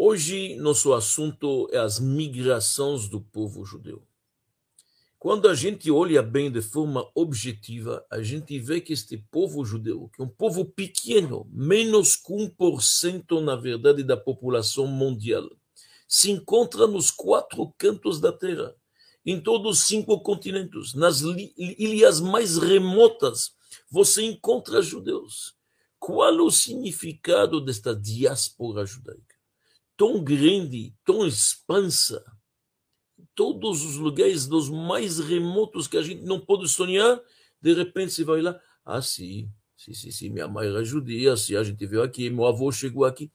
Hoje, 0.00 0.54
nosso 0.54 0.92
assunto 0.92 1.68
é 1.72 1.78
as 1.78 1.98
migrações 1.98 3.08
do 3.08 3.20
povo 3.20 3.64
judeu. 3.64 4.00
Quando 5.18 5.48
a 5.48 5.56
gente 5.56 5.90
olha 5.90 6.22
bem 6.22 6.52
de 6.52 6.62
forma 6.62 7.10
objetiva, 7.16 8.06
a 8.08 8.22
gente 8.22 8.60
vê 8.60 8.80
que 8.80 8.92
este 8.92 9.18
povo 9.18 9.64
judeu, 9.64 10.08
que 10.14 10.22
é 10.22 10.24
um 10.24 10.28
povo 10.28 10.64
pequeno, 10.64 11.48
menos 11.50 12.14
que 12.14 12.32
1% 12.32 13.40
na 13.42 13.56
verdade 13.56 14.04
da 14.04 14.16
população 14.16 14.86
mundial, 14.86 15.50
se 16.06 16.30
encontra 16.30 16.86
nos 16.86 17.10
quatro 17.10 17.74
cantos 17.76 18.20
da 18.20 18.30
terra, 18.30 18.76
em 19.26 19.40
todos 19.40 19.80
os 19.80 19.84
cinco 19.84 20.20
continentes, 20.20 20.94
nas 20.94 21.22
ilhas 21.56 22.20
mais 22.20 22.56
remotas, 22.56 23.50
você 23.90 24.22
encontra 24.22 24.80
judeus. 24.80 25.56
Qual 25.98 26.36
o 26.36 26.52
significado 26.52 27.60
desta 27.60 27.96
diáspora 27.96 28.86
judaica? 28.86 29.27
Tão 29.98 30.24
grande, 30.24 30.94
tão 31.04 31.26
expansa, 31.26 32.24
todos 33.34 33.84
os 33.84 33.96
lugares 33.96 34.46
dos 34.46 34.70
mais 34.70 35.18
remotos 35.18 35.86
que 35.86 35.98
a 35.98 36.02
gente 36.02 36.22
não 36.22 36.40
pode 36.40 36.68
sonhar, 36.68 37.20
de 37.60 37.74
repente 37.74 38.12
você 38.12 38.24
vai 38.24 38.40
lá, 38.40 38.58
ah, 38.84 39.02
sim, 39.02 39.50
sim, 39.76 39.92
sim, 39.92 40.10
sim 40.10 40.30
minha 40.30 40.48
mãe 40.48 40.68
era 40.68 40.84
judia, 40.84 41.36
sim, 41.36 41.56
a 41.56 41.62
gente 41.62 41.84
veio 41.84 42.02
aqui, 42.02 42.30
meu 42.30 42.46
avô 42.46 42.72
chegou 42.72 43.04
aqui. 43.04 43.30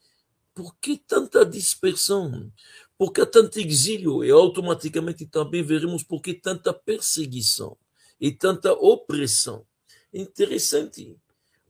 Por 0.54 0.76
que 0.80 0.98
tanta 0.98 1.45
dispersão? 1.45 2.52
Por 2.98 3.12
que 3.12 3.26
tanto 3.26 3.59
exílio? 3.59 4.23
E 4.23 4.32
automaticamente 4.32 5.26
também 5.26 5.63
veremos 5.63 6.04
por 6.04 6.21
que 6.21 6.34
tanta 6.34 6.73
perseguição 6.73 7.77
e 8.21 8.32
tanta 8.32 8.71
opressão. 8.71 9.66
Interessante. 10.13 11.18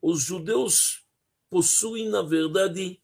Os 0.02 0.22
judeus 0.22 1.04
possuem, 1.50 2.10
na 2.10 2.22
verdade, 2.22 3.02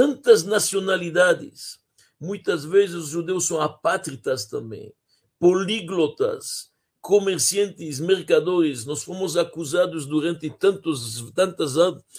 tantas 0.00 0.44
nacionalidades 0.44 1.80
Muitas 2.20 2.66
vezes 2.66 2.96
os 2.96 3.08
judeus 3.08 3.46
são 3.46 3.58
apátritas 3.62 4.44
também, 4.44 4.92
políglotas, 5.38 6.70
comerciantes, 7.00 7.98
mercadores. 7.98 8.84
Nós 8.84 9.02
fomos 9.02 9.38
acusados 9.38 10.04
durante 10.04 10.50
tantos, 10.50 11.32
tantas, 11.32 11.72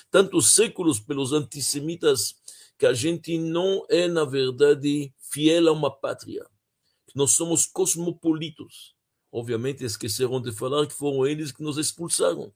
tantos 0.09 0.55
séculos 0.55 0.99
pelos 0.99 1.33
antissemitas 1.33 2.33
que 2.79 2.87
a 2.87 2.93
gente 2.93 3.37
não 3.37 3.85
é, 3.87 4.07
na 4.07 4.25
verdade, 4.25 5.13
fiel 5.19 5.69
a 5.69 5.71
uma 5.71 5.91
pátria. 5.95 6.47
Nós 7.13 7.33
somos 7.33 7.67
cosmopolitos. 7.67 8.95
Obviamente 9.31 9.85
esqueceram 9.85 10.41
de 10.41 10.51
falar 10.51 10.87
que 10.87 10.93
foram 10.93 11.27
eles 11.27 11.51
que 11.51 11.61
nos 11.61 11.77
expulsaram. 11.77 12.51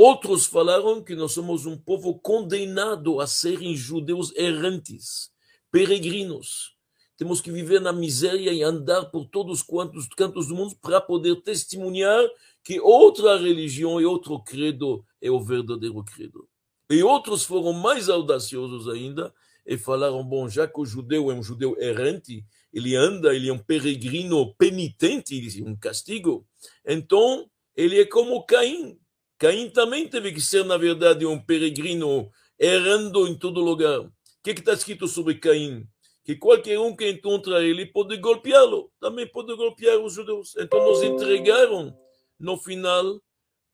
Outros 0.00 0.46
falaram 0.46 1.02
que 1.02 1.16
nós 1.16 1.32
somos 1.32 1.66
um 1.66 1.76
povo 1.76 2.16
condenado 2.20 3.20
a 3.20 3.26
serem 3.26 3.74
judeus 3.74 4.32
errantes 4.36 5.28
peregrinos. 5.72 6.76
Temos 7.16 7.40
que 7.40 7.50
viver 7.50 7.80
na 7.80 7.92
miséria 7.92 8.52
e 8.52 8.62
andar 8.62 9.06
por 9.06 9.24
todos 9.24 9.60
quantos 9.60 10.06
cantos 10.06 10.46
do 10.46 10.54
mundo 10.54 10.76
para 10.80 11.00
poder 11.00 11.42
testemunhar 11.42 12.24
que 12.62 12.78
outra 12.78 13.36
religião 13.36 14.00
e 14.00 14.04
outro 14.04 14.40
credo 14.40 15.04
é 15.20 15.32
o 15.32 15.42
verdadeiro 15.42 16.04
credo. 16.04 16.48
E 16.88 17.02
outros 17.02 17.42
foram 17.42 17.72
mais 17.72 18.08
audaciosos 18.08 18.88
ainda 18.88 19.34
e 19.66 19.76
falaram: 19.76 20.22
bom, 20.22 20.48
já 20.48 20.68
que 20.68 20.80
o 20.80 20.86
judeu 20.86 21.28
é 21.28 21.34
um 21.34 21.42
judeu 21.42 21.76
errante, 21.76 22.46
ele 22.72 22.94
anda, 22.94 23.34
ele 23.34 23.48
é 23.48 23.52
um 23.52 23.58
peregrino 23.58 24.54
penitente, 24.54 25.60
um 25.60 25.74
castigo, 25.74 26.46
então 26.86 27.50
ele 27.74 28.00
é 28.00 28.06
como 28.06 28.46
Caim. 28.46 28.96
Caim 29.38 29.70
também 29.70 30.08
teve 30.08 30.32
que 30.32 30.40
ser, 30.40 30.64
na 30.64 30.76
verdade, 30.76 31.24
um 31.24 31.40
peregrino 31.40 32.30
errando 32.58 33.28
em 33.28 33.38
todo 33.38 33.60
lugar 33.60 34.10
que 34.42 34.50
está 34.50 34.72
escrito 34.72 35.06
sobre 35.06 35.36
Caim? 35.36 35.86
Que 36.24 36.36
qualquer 36.36 36.78
um 36.78 36.94
que 36.94 37.08
encontra 37.08 37.62
ele 37.62 37.86
pode 37.86 38.16
golpeá-lo, 38.18 38.92
também 39.00 39.26
pode 39.26 39.54
golpear 39.56 39.98
os 39.98 40.12
judeus. 40.12 40.54
Então 40.56 40.84
nos 40.84 41.02
entregaram, 41.02 41.96
no 42.38 42.58
final, 42.58 43.22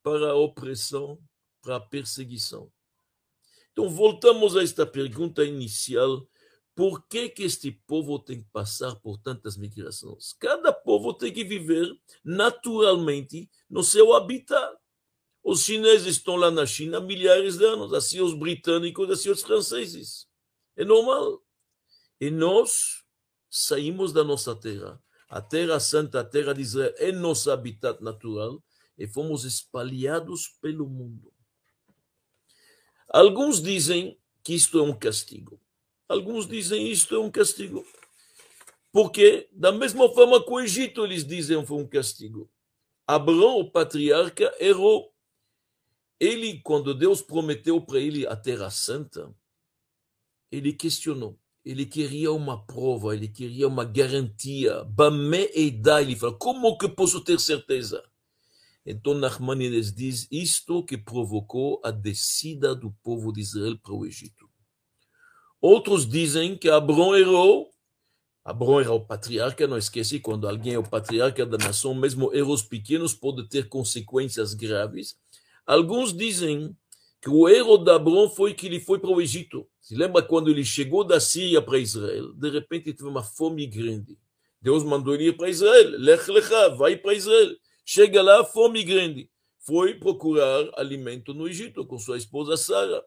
para 0.02 0.30
a 0.30 0.34
opressão, 0.34 1.19
para 1.62 1.76
a 1.76 1.81
perseguição. 1.81 2.70
Então 3.72 3.88
voltamos 3.88 4.56
a 4.56 4.62
esta 4.62 4.86
pergunta 4.86 5.44
inicial. 5.44 6.26
Por 6.76 7.06
que, 7.08 7.28
que 7.28 7.42
este 7.42 7.72
povo 7.86 8.19
tem 8.19 8.42
que 8.42 8.48
passar 8.52 8.94
por 8.96 9.19
tantas 9.19 9.56
migrações? 9.56 10.32
Cada 10.34 10.72
povo 10.72 11.14
tem 11.14 11.32
que 11.32 11.42
viver 11.42 11.88
naturalmente 12.25 13.48
no 13.69 13.82
seu 13.82 14.12
habitat. 14.12 14.76
Os 15.44 15.65
chineses 15.65 16.16
estão 16.16 16.37
lá 16.37 16.50
na 16.50 16.65
China 16.65 16.97
há 16.97 17.00
milhares 17.03 17.59
de 17.59 17.65
anos, 17.66 17.93
assim 17.93 18.19
os 18.22 18.32
britânicos, 18.32 19.10
assim 19.10 19.28
os 19.28 19.43
franceses. 19.43 20.27
É 20.75 20.87
normal. 20.87 21.43
E 22.19 22.31
nós 22.31 23.05
saímos 23.50 24.10
da 24.10 24.25
nossa 24.25 24.56
terra. 24.56 24.99
A 25.28 25.43
terra 25.43 25.78
santa, 25.78 26.21
a 26.21 26.25
terra 26.25 26.55
de 26.55 26.62
Israel, 26.62 26.94
é 26.97 27.12
nosso 27.12 27.50
habitat 27.50 28.03
natural 28.03 28.62
e 28.97 29.06
fomos 29.06 29.44
espalhados 29.44 30.49
pelo 30.62 30.88
mundo. 30.88 31.31
Alguns 33.09 33.62
dizem 33.62 34.19
que 34.43 34.55
isto 34.55 34.78
é 34.78 34.82
um 34.82 34.97
castigo. 34.97 35.61
Alguns 36.09 36.49
dizem 36.49 36.84
que 36.84 36.93
isto 36.93 37.15
é 37.15 37.19
um 37.19 37.31
castigo. 37.31 37.87
Porque, 38.91 39.49
da 39.53 39.72
mesma 39.72 40.09
forma 40.15 40.43
que 40.43 40.50
o 40.50 40.61
Egito, 40.61 41.05
eles 41.05 41.25
dizem 41.25 41.61
que 41.61 41.66
foi 41.66 41.76
um 41.76 41.87
castigo. 41.87 42.50
Abraão, 43.06 43.59
o 43.59 43.71
patriarca, 43.71 44.55
errou. 44.59 45.13
Ele, 46.19 46.60
quando 46.60 46.94
Deus 46.94 47.20
prometeu 47.20 47.80
para 47.80 47.98
ele 47.98 48.26
a 48.26 48.36
terra 48.36 48.70
santa, 48.70 49.34
ele 50.50 50.72
questionou. 50.72 51.38
Ele 51.64 51.86
queria 51.86 52.30
uma 52.30 52.64
prova, 52.64 53.14
ele 53.14 53.26
queria 53.26 53.66
uma 53.66 53.84
garantia. 53.84 54.84
Bamé 54.84 55.50
e 55.54 55.70
dá, 55.70 56.02
ele 56.02 56.14
falou, 56.14 56.36
como 56.36 56.76
que 56.76 56.88
posso 56.88 57.20
ter 57.22 57.41
certeza? 57.41 58.02
Então 58.86 59.14
Nachmanides 59.14 59.92
diz 59.94 60.28
isto 60.30 60.84
que 60.84 60.98
provocou 60.98 61.80
a 61.82 61.91
descida 61.91 62.75
do 62.75 62.92
povo 63.02 63.32
de 63.32 63.41
Israel 63.41 63.78
para 63.78 63.94
o 63.94 64.04
Egito. 64.04 64.48
Outros 65.58 66.06
dizem 66.06 66.58
que 66.58 66.69
Abrão 66.69 67.16
errou. 67.16 67.70
Abrão 68.44 68.78
era 68.78 68.92
o 68.92 69.00
patriarca, 69.00 69.66
não 69.66 69.78
esquece, 69.78 70.20
quando 70.20 70.46
alguém 70.46 70.75
é 70.75 70.78
o 70.78 70.82
patriarca 70.82 71.46
da 71.46 71.56
nação, 71.56 71.94
mesmo 71.94 72.31
erros 72.34 72.62
pequenos 72.62 73.14
pode 73.14 73.48
ter 73.48 73.70
consequências 73.70 74.52
graves. 74.52 75.16
Alguns 75.66 76.12
dizem 76.12 76.76
que 77.20 77.30
o 77.30 77.48
erro 77.48 77.78
de 77.78 77.91
Abrão 77.91 78.28
foi 78.28 78.52
que 78.52 78.66
ele 78.66 78.78
foi 78.78 78.98
para 78.98 79.10
o 79.10 79.20
Egito. 79.20 79.66
Se 79.80 79.94
lembra 79.94 80.22
quando 80.22 80.50
ele 80.50 80.64
chegou 80.64 81.02
da 81.04 81.19
Síria 81.19 81.62
para 81.62 81.78
Israel? 81.78 82.34
De 82.34 82.50
repente 82.50 82.92
teve 82.92 83.08
uma 83.08 83.22
fome 83.22 83.66
grande. 83.66 84.19
Deus 84.60 84.84
mandou 84.84 85.14
ele 85.14 85.28
ir 85.28 85.36
para 85.36 85.48
Israel. 85.48 85.91
Lech 85.98 86.30
lecha, 86.30 86.69
vai 86.70 86.97
para 86.97 87.14
Israel. 87.14 87.54
Chega 87.84 88.22
lá, 88.22 88.44
fome 88.44 88.82
grande. 88.82 89.30
Foi 89.58 89.94
procurar 89.94 90.70
alimento 90.76 91.32
no 91.32 91.48
Egito 91.48 91.86
com 91.86 91.98
sua 91.98 92.19
esposa 92.19 92.56
Sara. 92.56 93.02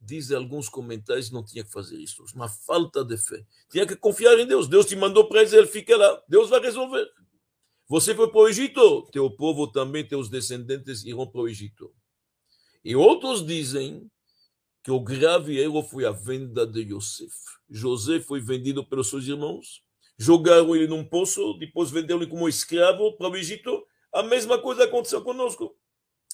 Dizem 0.00 0.36
alguns 0.36 0.68
comentários 0.68 1.30
não 1.30 1.44
tinha 1.44 1.62
que 1.62 1.70
fazer 1.70 1.96
isso. 1.96 2.24
Uma 2.34 2.48
falta 2.48 3.04
de 3.04 3.16
fé. 3.16 3.44
Tinha 3.70 3.86
que 3.86 3.96
confiar 3.96 4.38
em 4.38 4.46
Deus. 4.46 4.66
Deus 4.66 4.86
te 4.86 4.96
mandou 4.96 5.28
para 5.28 5.42
Israel, 5.42 5.66
fica 5.66 5.96
lá. 5.96 6.22
Deus 6.28 6.50
vai 6.50 6.60
resolver. 6.60 7.06
Você 7.92 8.14
foi 8.14 8.26
para 8.30 8.40
o 8.40 8.48
Egito, 8.48 9.02
teu 9.12 9.30
povo 9.30 9.66
também, 9.70 10.02
teus 10.02 10.30
descendentes 10.30 11.04
irão 11.04 11.26
para 11.26 11.42
o 11.42 11.46
Egito. 11.46 11.94
E 12.82 12.96
outros 12.96 13.44
dizem 13.44 14.10
que 14.82 14.90
o 14.90 14.98
grave 14.98 15.58
erro 15.58 15.82
foi 15.82 16.06
a 16.06 16.10
venda 16.10 16.66
de 16.66 16.80
Yosef. 16.90 17.34
José 17.68 18.18
foi 18.18 18.40
vendido 18.40 18.82
pelos 18.82 19.10
seus 19.10 19.26
irmãos, 19.26 19.82
jogaram 20.16 20.74
ele 20.74 20.86
num 20.86 21.04
poço, 21.04 21.52
depois 21.58 21.90
venderam 21.90 22.22
ele 22.22 22.30
como 22.30 22.48
escravo 22.48 23.14
para 23.18 23.28
o 23.28 23.36
Egito. 23.36 23.86
A 24.10 24.22
mesma 24.22 24.58
coisa 24.58 24.84
aconteceu 24.84 25.20
conosco. 25.20 25.76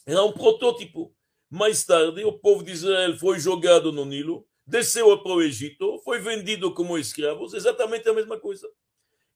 Era 0.07 0.23
um 0.23 0.33
protótipo. 0.33 1.13
Mais 1.51 1.85
tarde, 1.85 2.23
o 2.23 2.39
povo 2.39 2.63
de 2.63 2.71
Israel 2.71 3.19
foi 3.19 3.41
jogado 3.41 3.91
no 3.91 4.05
Nilo, 4.05 4.47
desceu 4.65 5.21
para 5.21 5.33
o 5.33 5.43
Egito, 5.43 6.01
foi 6.05 6.21
vendido 6.21 6.73
como 6.73 6.97
escravos, 6.97 7.53
exatamente 7.53 8.09
a 8.09 8.15
mesma 8.15 8.39
coisa. 8.39 8.71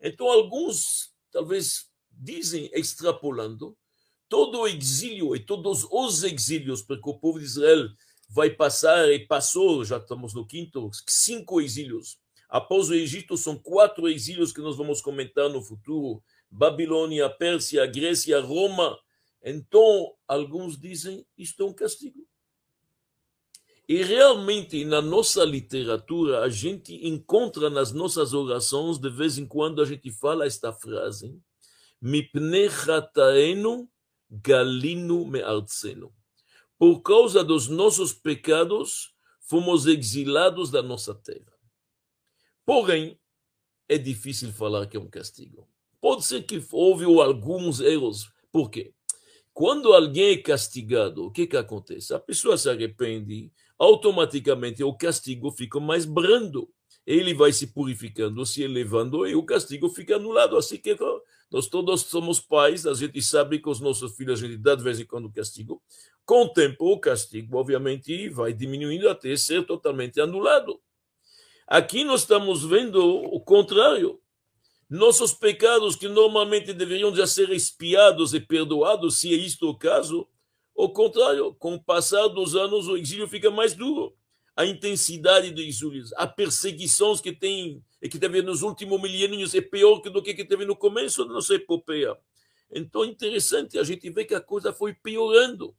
Então, 0.00 0.30
alguns, 0.30 1.12
talvez, 1.32 1.90
dizem, 2.22 2.70
extrapolando, 2.72 3.76
todo 4.28 4.60
o 4.60 4.68
exílio 4.68 5.34
e 5.34 5.40
todos 5.40 5.86
os 5.90 6.22
exílios, 6.22 6.80
porque 6.82 7.10
o 7.10 7.18
povo 7.18 7.38
de 7.38 7.44
Israel 7.44 7.88
vai 8.30 8.48
passar 8.48 9.10
e 9.10 9.26
passou, 9.26 9.84
já 9.84 9.98
estamos 9.98 10.32
no 10.32 10.46
quinto, 10.46 10.90
cinco 11.06 11.60
exílios. 11.60 12.18
Após 12.48 12.88
o 12.88 12.94
Egito, 12.94 13.36
são 13.36 13.58
quatro 13.58 14.08
exílios 14.08 14.52
que 14.52 14.60
nós 14.60 14.76
vamos 14.76 15.00
comentar 15.00 15.48
no 15.48 15.62
futuro: 15.62 16.22
Babilônia, 16.50 17.28
Pérsia, 17.28 17.84
Grécia, 17.86 18.40
Roma. 18.40 18.98
Então, 19.42 20.14
alguns 20.28 20.78
dizem 20.78 21.26
isto 21.36 21.62
é 21.62 21.66
um 21.66 21.72
castigo. 21.72 22.26
E 23.88 24.02
realmente, 24.02 24.84
na 24.84 25.02
nossa 25.02 25.44
literatura, 25.44 26.40
a 26.40 26.48
gente 26.48 26.94
encontra 27.06 27.68
nas 27.68 27.92
nossas 27.92 28.32
orações, 28.32 28.98
de 28.98 29.10
vez 29.10 29.36
em 29.36 29.46
quando, 29.46 29.82
a 29.82 29.84
gente 29.84 30.10
fala 30.10 30.46
esta 30.46 30.72
frase: 30.72 31.38
Mipne 32.02 32.68
chataenu 32.68 33.88
galino 34.28 35.24
me'artzeno. 35.24 36.12
Por 36.76 37.00
causa 37.00 37.44
dos 37.44 37.68
nossos 37.68 38.12
pecados, 38.12 39.14
fomos 39.40 39.86
exilados 39.86 40.68
da 40.68 40.82
nossa 40.82 41.14
terra. 41.14 41.52
Porém, 42.66 43.20
é 43.88 43.96
difícil 43.96 44.52
falar 44.52 44.88
que 44.88 44.96
é 44.96 45.00
um 45.00 45.08
castigo. 45.08 45.68
Pode 46.00 46.24
ser 46.24 46.42
que 46.42 46.60
houve 46.72 47.04
alguns 47.04 47.78
erros. 47.78 48.28
Por 48.50 48.68
quê? 48.68 48.92
Quando 49.52 49.92
alguém 49.92 50.32
é 50.32 50.36
castigado, 50.38 51.26
o 51.26 51.30
que, 51.30 51.46
que 51.46 51.56
acontece? 51.56 52.12
A 52.12 52.18
pessoa 52.18 52.58
se 52.58 52.68
arrepende, 52.68 53.52
automaticamente 53.78 54.82
o 54.82 54.92
castigo 54.92 55.52
fica 55.52 55.78
mais 55.78 56.04
brando. 56.04 56.68
Ele 57.06 57.32
vai 57.32 57.52
se 57.52 57.68
purificando, 57.68 58.44
se 58.44 58.62
elevando 58.62 59.24
e 59.24 59.36
o 59.36 59.44
castigo 59.44 59.88
fica 59.88 60.16
anulado. 60.16 60.56
Assim 60.56 60.78
que 60.78 60.96
nós 61.52 61.66
todos 61.66 62.00
somos 62.00 62.40
pais, 62.40 62.86
a 62.86 62.94
gente 62.94 63.20
sabe 63.20 63.58
que 63.58 63.68
os 63.68 63.78
nossos 63.78 64.16
filhos 64.16 64.42
a 64.42 64.46
gente 64.46 64.56
dá 64.56 64.74
de 64.74 64.82
vez 64.82 64.98
em 64.98 65.04
quando 65.04 65.30
castigo. 65.30 65.82
Com 66.24 66.44
o 66.44 66.48
tempo, 66.48 66.90
o 66.90 66.98
castigo, 66.98 67.58
obviamente, 67.58 68.30
vai 68.30 68.54
diminuindo 68.54 69.06
até 69.06 69.36
ser 69.36 69.66
totalmente 69.66 70.18
anulado. 70.18 70.80
Aqui 71.66 72.04
nós 72.04 72.22
estamos 72.22 72.64
vendo 72.64 73.04
o 73.04 73.38
contrário. 73.38 74.18
Nossos 74.88 75.34
pecados, 75.34 75.94
que 75.94 76.08
normalmente 76.08 76.72
deveriam 76.72 77.14
já 77.14 77.26
ser 77.26 77.50
espiados 77.50 78.32
e 78.32 78.40
perdoados, 78.40 79.18
se 79.18 79.34
é 79.34 79.36
isto 79.36 79.68
o 79.68 79.76
caso, 79.76 80.26
o 80.74 80.88
contrário, 80.88 81.54
com 81.54 81.74
o 81.74 81.82
passar 81.82 82.28
dos 82.28 82.56
anos, 82.56 82.88
o 82.88 82.96
exílio 82.96 83.28
fica 83.28 83.50
mais 83.50 83.74
duro. 83.74 84.14
A 84.56 84.64
intensidade 84.64 85.50
do 85.50 85.60
exílio, 85.60 86.02
a 86.16 86.26
perseguição 86.26 87.14
que 87.18 87.32
tem 87.32 87.68
e 87.68 87.82
que 88.08 88.18
teve 88.18 88.42
nos 88.42 88.62
últimos 88.62 89.00
milênios 89.00 89.54
é 89.54 89.60
pior 89.60 90.00
do 90.00 90.22
que 90.22 90.34
que 90.34 90.44
teve 90.44 90.64
no 90.64 90.76
começo 90.76 91.24
da 91.24 91.32
nossa 91.32 91.54
epopeia. 91.54 92.16
Então, 92.70 93.04
interessante, 93.04 93.78
a 93.78 93.84
gente 93.84 94.08
vê 94.10 94.24
que 94.24 94.34
a 94.34 94.40
coisa 94.40 94.72
foi 94.72 94.94
piorando. 94.94 95.74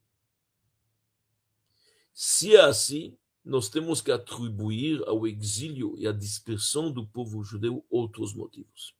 Se 2.12 2.54
é 2.54 2.60
assim, 2.60 3.16
nós 3.44 3.68
temos 3.68 4.00
que 4.00 4.12
atribuir 4.12 5.02
ao 5.06 5.26
exílio 5.26 5.94
e 5.98 6.06
à 6.06 6.12
dispersão 6.12 6.90
do 6.90 7.06
povo 7.06 7.42
judeu 7.42 7.84
outros 7.90 8.32
motivos 8.32 8.94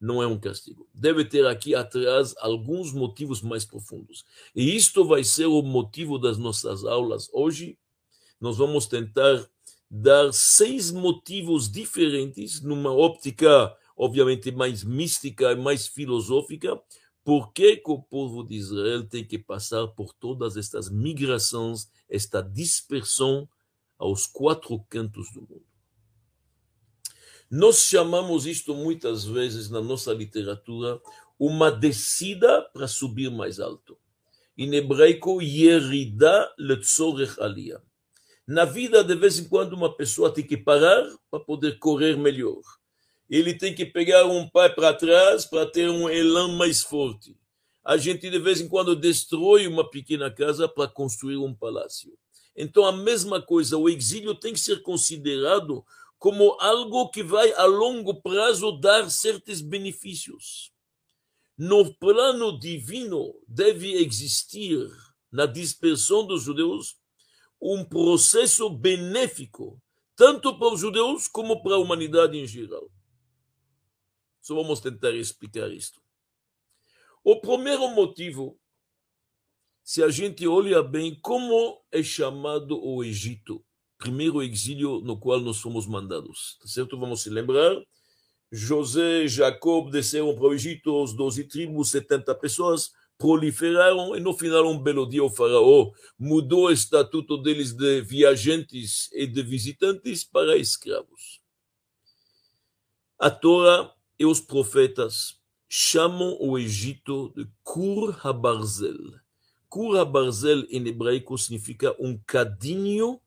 não 0.00 0.22
é 0.22 0.26
um 0.26 0.38
castigo. 0.38 0.88
Deve 0.94 1.24
ter 1.26 1.46
aqui 1.46 1.74
atrás 1.74 2.34
alguns 2.38 2.92
motivos 2.92 3.42
mais 3.42 3.66
profundos. 3.66 4.24
E 4.56 4.74
isto 4.74 5.04
vai 5.04 5.22
ser 5.22 5.44
o 5.44 5.60
motivo 5.60 6.18
das 6.18 6.38
nossas 6.38 6.84
aulas. 6.84 7.28
Hoje, 7.32 7.78
nós 8.40 8.56
vamos 8.56 8.86
tentar 8.86 9.46
dar 9.90 10.32
seis 10.32 10.92
motivos 10.92 11.70
diferentes, 11.70 12.60
numa 12.60 12.92
óptica, 12.92 13.76
obviamente, 13.96 14.52
mais 14.52 14.84
mística 14.84 15.50
e 15.50 15.56
mais 15.56 15.88
filosófica, 15.88 16.80
por 17.24 17.52
que 17.52 17.82
o 17.84 18.00
povo 18.00 18.44
de 18.44 18.54
Israel 18.54 19.06
tem 19.06 19.24
que 19.24 19.38
passar 19.38 19.88
por 19.88 20.14
todas 20.14 20.56
estas 20.56 20.88
migrações, 20.88 21.90
esta 22.08 22.40
dispersão 22.40 23.48
aos 23.98 24.26
quatro 24.26 24.78
cantos 24.88 25.30
do 25.32 25.40
mundo. 25.40 25.66
Nós 27.50 27.80
chamamos 27.80 28.46
isto 28.46 28.74
muitas 28.74 29.24
vezes 29.24 29.68
na 29.68 29.80
nossa 29.80 30.12
literatura 30.12 31.00
uma 31.36 31.70
descida 31.70 32.62
para 32.72 32.86
subir 32.86 33.30
mais 33.30 33.58
alto. 33.58 33.98
Em 34.56 34.72
hebraico, 34.74 35.42
yerida 35.42 36.54
letzorech 36.58 37.40
aliyah. 37.40 37.82
Na 38.50 38.64
vida, 38.64 39.04
de 39.04 39.14
vez 39.14 39.38
em 39.38 39.48
quando, 39.48 39.74
uma 39.74 39.96
pessoa 39.96 40.34
tem 40.34 40.44
que 40.44 40.56
parar 40.56 41.08
para 41.30 41.38
poder 41.38 41.78
correr 41.78 42.16
melhor. 42.16 42.60
Ele 43.28 43.54
tem 43.54 43.72
que 43.72 43.86
pegar 43.86 44.26
um 44.26 44.48
pé 44.48 44.68
para 44.68 44.92
trás 44.92 45.46
para 45.46 45.64
ter 45.64 45.88
um 45.88 46.10
elan 46.10 46.56
mais 46.56 46.82
forte. 46.82 47.36
A 47.84 47.96
gente, 47.96 48.28
de 48.28 48.40
vez 48.40 48.60
em 48.60 48.66
quando, 48.68 48.96
destrói 48.96 49.68
uma 49.68 49.88
pequena 49.88 50.28
casa 50.32 50.68
para 50.68 50.88
construir 50.88 51.36
um 51.36 51.54
palácio. 51.54 52.12
Então, 52.56 52.84
a 52.84 52.90
mesma 52.90 53.40
coisa, 53.40 53.78
o 53.78 53.88
exílio 53.88 54.34
tem 54.34 54.52
que 54.52 54.58
ser 54.58 54.82
considerado 54.82 55.84
como 56.18 56.56
algo 56.60 57.08
que 57.08 57.22
vai 57.22 57.52
a 57.52 57.66
longo 57.66 58.20
prazo 58.20 58.72
dar 58.72 59.08
certos 59.12 59.60
benefícios. 59.60 60.72
No 61.56 61.94
plano 61.94 62.58
divino 62.58 63.32
deve 63.46 63.92
existir 63.92 64.90
na 65.30 65.46
dispersão 65.46 66.26
dos 66.26 66.42
judeus 66.42 66.98
um 67.60 67.84
processo 67.84 68.70
benéfico, 68.70 69.80
tanto 70.16 70.58
para 70.58 70.72
os 70.72 70.80
judeus 70.80 71.28
como 71.28 71.62
para 71.62 71.74
a 71.74 71.78
humanidade 71.78 72.38
em 72.38 72.46
geral. 72.46 72.90
Só 74.40 74.54
vamos 74.54 74.80
tentar 74.80 75.12
explicar 75.12 75.70
isto. 75.70 76.00
O 77.22 77.40
primeiro 77.40 77.88
motivo, 77.88 78.58
se 79.82 80.02
a 80.02 80.08
gente 80.08 80.46
olha 80.46 80.82
bem 80.82 81.18
como 81.20 81.82
é 81.92 82.02
chamado 82.02 82.82
o 82.82 83.04
Egito, 83.04 83.62
primeiro 83.98 84.42
exílio 84.42 85.00
no 85.02 85.18
qual 85.18 85.38
nós 85.40 85.58
fomos 85.60 85.86
mandados. 85.86 86.56
Tá 86.62 86.66
certo? 86.66 86.98
Vamos 86.98 87.22
se 87.22 87.28
lembrar. 87.28 87.76
José 88.50 89.24
e 89.24 89.28
Jacob 89.28 89.90
desceram 89.90 90.34
para 90.34 90.46
o 90.46 90.54
Egito, 90.54 91.02
os 91.02 91.12
12 91.12 91.44
tribos, 91.44 91.90
70 91.90 92.34
pessoas, 92.36 92.90
proliferaram 93.20 94.16
e 94.16 94.20
no 94.20 94.32
final, 94.32 94.66
um 94.66 94.78
belo 94.82 95.06
dia, 95.06 95.22
o 95.22 95.28
faraó 95.28 95.92
mudou 96.18 96.68
o 96.68 96.72
estatuto 96.72 97.36
deles 97.36 97.74
de 97.74 98.00
viajantes 98.00 99.10
e 99.12 99.26
de 99.26 99.42
visitantes 99.42 100.24
para 100.24 100.56
escravos. 100.56 101.38
A 103.18 103.30
Torá 103.30 103.94
e 104.18 104.24
os 104.24 104.40
profetas 104.40 105.38
chamam 105.68 106.38
o 106.40 106.58
Egito 106.58 107.30
de 107.36 107.46
Kur 107.62 108.18
HaBarzel. 108.26 109.20
Kur 109.68 109.98
HaBarzel 109.98 110.64
em 110.70 110.88
hebraico 110.88 111.36
significa 111.36 111.94
um 112.00 112.18
cadinho 112.26 113.20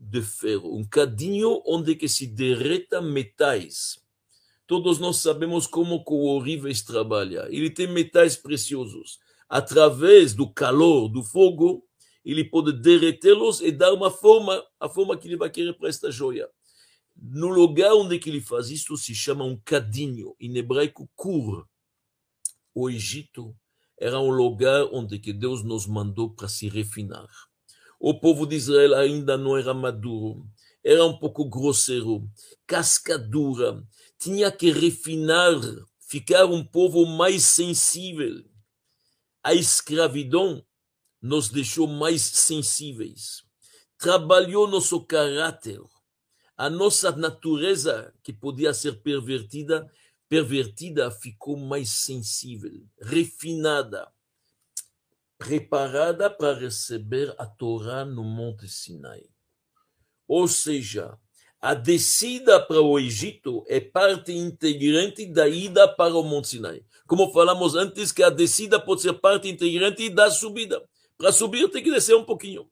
de 0.00 0.22
ferro, 0.22 0.74
um 0.74 0.82
cadinho 0.82 1.62
onde 1.66 1.94
que 1.94 2.08
se 2.08 2.26
derreta 2.26 3.02
metais. 3.02 4.01
Todos 4.66 4.98
nós 4.98 5.18
sabemos 5.18 5.66
como 5.66 6.02
o 6.06 6.36
Orives 6.36 6.82
trabalha. 6.82 7.46
Ele 7.50 7.70
tem 7.70 7.86
metais 7.86 8.36
preciosos. 8.36 9.18
Através 9.48 10.34
do 10.34 10.50
calor 10.50 11.08
do 11.08 11.22
fogo, 11.22 11.84
ele 12.24 12.44
pode 12.44 12.72
derretê-los 12.72 13.60
e 13.60 13.70
dar 13.70 13.92
uma 13.92 14.10
forma, 14.10 14.62
a 14.80 14.88
forma 14.88 15.16
que 15.16 15.28
ele 15.28 15.36
vai 15.36 15.50
querer 15.50 15.74
para 15.74 15.88
esta 15.88 16.10
joia. 16.10 16.48
No 17.16 17.48
lugar 17.48 17.92
onde 17.92 18.20
ele 18.26 18.40
faz 18.40 18.70
isso 18.70 18.96
se 18.96 19.14
chama 19.14 19.44
um 19.44 19.60
cadinho, 19.64 20.34
em 20.40 20.56
hebraico 20.56 21.10
kur. 21.14 21.66
O 22.74 22.88
Egito 22.88 23.54
era 23.98 24.18
um 24.18 24.30
lugar 24.30 24.88
onde 24.92 25.18
que 25.18 25.32
Deus 25.32 25.62
nos 25.62 25.86
mandou 25.86 26.30
para 26.30 26.48
se 26.48 26.68
refinar. 26.68 27.28
O 28.00 28.18
povo 28.18 28.46
de 28.46 28.56
Israel 28.56 28.94
ainda 28.94 29.36
não 29.36 29.56
era 29.56 29.74
maduro, 29.74 30.44
era 30.82 31.04
um 31.04 31.16
pouco 31.16 31.44
grosseiro, 31.48 32.28
casca 32.66 33.16
dura, 33.16 33.80
tinha 34.22 34.52
que 34.52 34.70
refinar, 34.70 35.54
ficar 36.08 36.46
um 36.46 36.64
povo 36.64 37.04
mais 37.04 37.42
sensível. 37.42 38.44
A 39.42 39.52
escravidão 39.52 40.64
nos 41.20 41.48
deixou 41.48 41.86
mais 41.86 42.22
sensíveis, 42.22 43.42
trabalhou 43.98 44.68
nosso 44.68 45.04
caráter, 45.04 45.80
a 46.56 46.70
nossa 46.70 47.10
natureza 47.12 48.14
que 48.22 48.32
podia 48.32 48.72
ser 48.72 49.02
pervertida, 49.02 49.90
pervertida 50.28 51.10
ficou 51.10 51.56
mais 51.56 51.90
sensível, 51.90 52.86
refinada 53.00 54.08
preparada 55.36 56.30
para 56.30 56.56
receber 56.56 57.34
a 57.36 57.44
Torá 57.44 58.04
no 58.04 58.22
Monte 58.22 58.68
Sinai. 58.68 59.24
Ou 60.28 60.46
seja, 60.46 61.18
a 61.62 61.74
descida 61.74 62.60
para 62.60 62.80
o 62.80 62.98
Egito 62.98 63.64
é 63.68 63.78
parte 63.78 64.32
integrante 64.32 65.24
da 65.24 65.48
ida 65.48 65.86
para 65.86 66.12
o 66.12 66.24
Monte 66.24 66.48
Sinai. 66.48 66.84
Como 67.06 67.32
falamos 67.32 67.76
antes, 67.76 68.10
que 68.10 68.24
a 68.24 68.30
descida 68.30 68.80
pode 68.80 69.02
ser 69.02 69.12
parte 69.12 69.48
integrante 69.48 70.10
da 70.10 70.28
subida. 70.28 70.82
Para 71.16 71.30
subir, 71.30 71.70
tem 71.70 71.80
que 71.80 71.92
descer 71.92 72.16
um 72.16 72.24
pouquinho. 72.24 72.68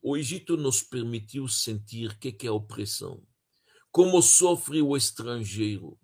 O 0.00 0.16
Egito 0.16 0.56
nos 0.56 0.82
permitiu 0.82 1.46
sentir 1.48 2.12
o 2.12 2.18
que 2.18 2.46
é 2.46 2.50
opressão, 2.50 3.22
como 3.92 4.22
sofre 4.22 4.80
o 4.80 4.96
estrangeiro, 4.96 5.98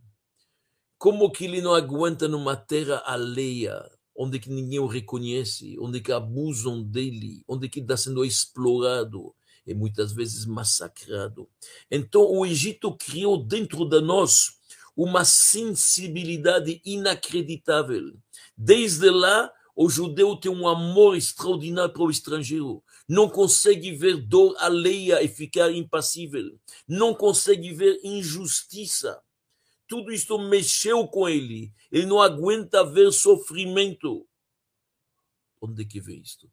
como 0.98 1.30
que 1.30 1.46
ele 1.46 1.62
não 1.62 1.74
aguenta 1.74 2.28
numa 2.28 2.54
terra 2.54 3.02
alheia, 3.06 3.82
onde 4.14 4.38
que 4.38 4.50
ninguém 4.50 4.78
o 4.78 4.86
reconhece, 4.86 5.78
onde 5.78 6.02
que 6.02 6.12
abusam 6.12 6.82
dele, 6.82 7.42
onde 7.48 7.66
que 7.66 7.80
está 7.80 7.96
sendo 7.96 8.24
explorado 8.26 9.34
e 9.66 9.74
muitas 9.74 10.12
vezes 10.12 10.46
massacrado. 10.46 11.48
Então 11.90 12.22
o 12.22 12.46
Egito 12.46 12.94
criou 12.96 13.42
dentro 13.42 13.84
de 13.84 14.00
nós 14.00 14.58
uma 14.96 15.24
sensibilidade 15.24 16.80
inacreditável. 16.84 18.16
Desde 18.56 19.10
lá, 19.10 19.52
o 19.74 19.90
judeu 19.90 20.36
tem 20.36 20.50
um 20.50 20.66
amor 20.66 21.16
extraordinário 21.16 21.92
para 21.92 22.02
o 22.02 22.10
estrangeiro. 22.10 22.82
Não 23.08 23.28
consegue 23.28 23.92
ver 23.92 24.16
dor 24.16 24.54
alheia 24.58 25.22
e 25.22 25.28
ficar 25.28 25.70
impassível. 25.70 26.58
Não 26.88 27.14
consegue 27.14 27.72
ver 27.74 28.00
injustiça 28.02 29.20
tudo 29.86 30.12
isto 30.12 30.38
mexeu 30.38 31.06
com 31.06 31.28
ele. 31.28 31.72
Ele 31.90 32.06
não 32.06 32.20
aguenta 32.20 32.84
ver 32.84 33.12
sofrimento. 33.12 34.26
Onde 35.60 35.84
que 35.84 36.00
vê 36.00 36.16
isto? 36.16 36.50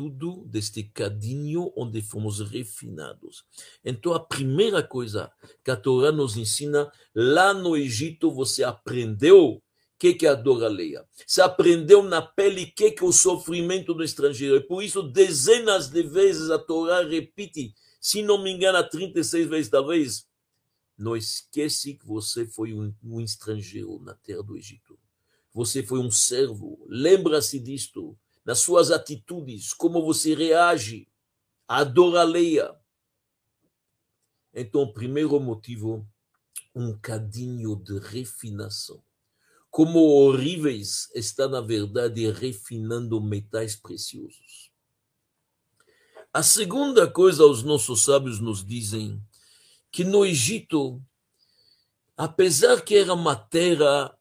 Tudo 0.00 0.46
deste 0.46 0.82
cadinho 0.82 1.70
onde 1.76 2.00
fomos 2.00 2.40
refinados. 2.40 3.44
Então, 3.84 4.14
a 4.14 4.18
primeira 4.18 4.82
coisa 4.82 5.30
que 5.62 5.70
a 5.70 5.76
Torá 5.76 6.10
nos 6.10 6.38
ensina, 6.38 6.90
lá 7.14 7.52
no 7.52 7.76
Egito 7.76 8.30
você 8.30 8.64
aprendeu 8.64 9.56
o 9.56 9.62
que, 9.98 10.14
que 10.14 10.26
é 10.26 10.30
a 10.30 10.34
Doraleia. 10.34 11.06
Você 11.26 11.42
aprendeu 11.42 12.02
na 12.02 12.22
pele 12.22 12.62
o 12.62 12.72
que, 12.74 12.92
que 12.92 13.04
é 13.04 13.06
o 13.06 13.12
sofrimento 13.12 13.92
do 13.92 14.02
estrangeiro. 14.02 14.56
E 14.56 14.66
por 14.66 14.82
isso, 14.82 15.02
dezenas 15.02 15.90
de 15.90 16.02
vezes 16.02 16.48
a 16.48 16.58
Torá 16.58 17.06
repite, 17.06 17.74
se 18.00 18.22
não 18.22 18.42
me 18.42 18.50
engano, 18.50 18.82
36 18.82 19.48
vezes 19.48 19.70
talvez, 19.70 20.26
não 20.96 21.14
esquece 21.14 21.92
que 21.92 22.06
você 22.06 22.46
foi 22.46 22.72
um, 22.72 22.94
um 23.04 23.20
estrangeiro 23.20 24.00
na 24.00 24.14
terra 24.14 24.42
do 24.42 24.56
Egito. 24.56 24.98
Você 25.52 25.82
foi 25.82 25.98
um 25.98 26.10
servo. 26.10 26.82
Lembra-se 26.88 27.60
disto 27.60 28.16
nas 28.44 28.60
suas 28.60 28.90
atitudes, 28.90 29.72
como 29.72 30.04
você 30.04 30.34
reage 30.34 31.08
à 31.68 31.84
Doraleia. 31.84 32.74
Então, 34.52 34.92
primeiro 34.92 35.38
motivo, 35.38 36.06
um 36.74 36.98
cadinho 36.98 37.76
de 37.76 37.98
refinação. 37.98 39.02
Como 39.70 40.00
horríveis 40.00 41.08
está, 41.14 41.46
na 41.46 41.60
verdade, 41.60 42.28
refinando 42.30 43.20
metais 43.20 43.76
preciosos. 43.76 44.70
A 46.32 46.42
segunda 46.42 47.10
coisa, 47.10 47.44
os 47.44 47.62
nossos 47.62 48.04
sábios 48.04 48.40
nos 48.40 48.64
dizem 48.64 49.22
que 49.90 50.04
no 50.04 50.24
Egito, 50.24 51.02
apesar 52.16 52.82
que 52.82 52.96
era 52.96 53.12
uma 53.14 53.34
terra 53.34 54.16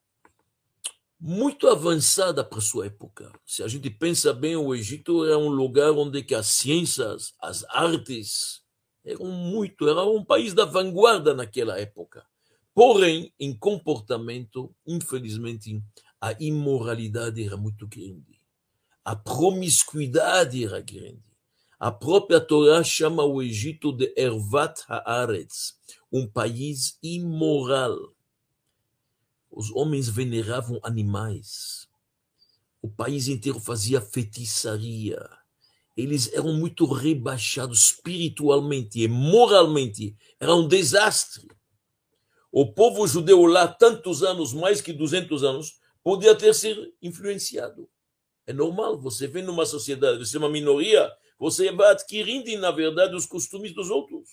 muito 1.20 1.68
avançada 1.68 2.44
para 2.44 2.62
sua 2.62 2.86
época. 2.86 3.32
Se 3.46 3.62
a 3.62 3.68
gente 3.68 3.90
pensa 3.90 4.34
bem, 4.34 4.56
o 4.56 4.74
Egito 4.74 5.26
era 5.26 5.38
um 5.38 5.50
lugar 5.50 5.92
onde 5.92 6.24
que 6.24 6.34
as 6.34 6.48
ciências, 6.48 7.34
as 7.42 7.66
artes 7.66 8.62
eram 9.04 9.26
muito, 9.26 9.90
era 9.90 10.04
um 10.04 10.24
país 10.24 10.54
da 10.54 10.64
vanguarda 10.64 11.34
naquela 11.34 11.78
época. 11.78 12.26
Porém, 12.74 13.34
em 13.38 13.54
comportamento, 13.54 14.74
infelizmente, 14.88 15.84
a 16.22 16.34
imoralidade 16.40 17.44
era 17.44 17.58
muito 17.58 17.86
grande. 17.86 18.40
A 19.04 19.16
promiscuidade 19.16 20.64
era 20.64 20.80
grande. 20.80 21.24
A 21.78 21.92
própria 21.92 22.40
Torá 22.40 22.84
chama 22.84 23.24
o 23.24 23.42
Egito 23.42 23.92
de 23.92 24.14
Ervat 24.16 24.82
Haaretz, 24.88 25.78
um 26.12 26.28
país 26.28 26.98
imoral 27.02 27.98
os 29.52 29.72
homens 29.72 30.08
veneravam 30.08 30.80
animais. 30.84 31.88
O 32.82 32.90
país 32.90 33.28
inteiro 33.28 33.60
fazia 33.60 34.00
feitiçaria. 34.00 35.20
Eles 35.98 36.32
eram 36.32 36.54
muito 36.54 36.86
rebaixados 36.86 37.86
espiritualmente 37.86 39.02
e 39.02 39.08
moralmente. 39.08 40.16
Era 40.40 40.56
um 40.56 40.68
desastre. 40.68 41.48
O 42.52 42.72
povo 42.72 43.06
judeu 43.06 43.46
lá, 43.46 43.68
tantos 43.68 44.24
anos, 44.24 44.54
mais 44.54 44.82
que 44.82 44.94
200 44.94 45.44
anos, 45.44 45.80
podia 46.04 46.34
ter 46.36 46.54
sido 46.56 46.92
influenciado. 47.02 47.90
É 48.48 48.54
normal, 48.54 49.00
você 49.00 49.28
vem 49.28 49.44
numa 49.44 49.66
sociedade, 49.66 50.26
você 50.26 50.38
é 50.38 50.40
uma 50.40 50.50
minoria, 50.50 51.12
você 51.38 51.72
vai 51.72 51.92
adquirindo, 51.92 52.50
na 52.60 52.72
verdade, 52.72 53.16
os 53.16 53.26
costumes 53.26 53.74
dos 53.74 53.90
outros. 53.90 54.28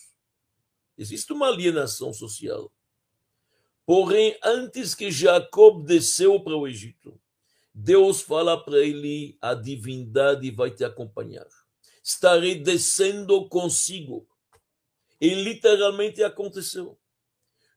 Existe 0.96 1.32
uma 1.32 1.48
alienação 1.48 2.14
social. 2.14 2.72
Porém, 3.86 4.36
antes 4.42 4.96
que 4.96 5.12
Jacob 5.12 5.86
desceu 5.86 6.40
para 6.40 6.56
o 6.56 6.66
Egito, 6.66 7.18
Deus 7.72 8.20
fala 8.20 8.62
para 8.62 8.78
ele: 8.80 9.38
a 9.40 9.54
divindade 9.54 10.50
vai 10.50 10.72
te 10.72 10.84
acompanhar. 10.84 11.46
Estarei 12.02 12.56
descendo 12.56 13.48
consigo. 13.48 14.26
E 15.20 15.32
literalmente 15.34 16.22
aconteceu. 16.22 16.98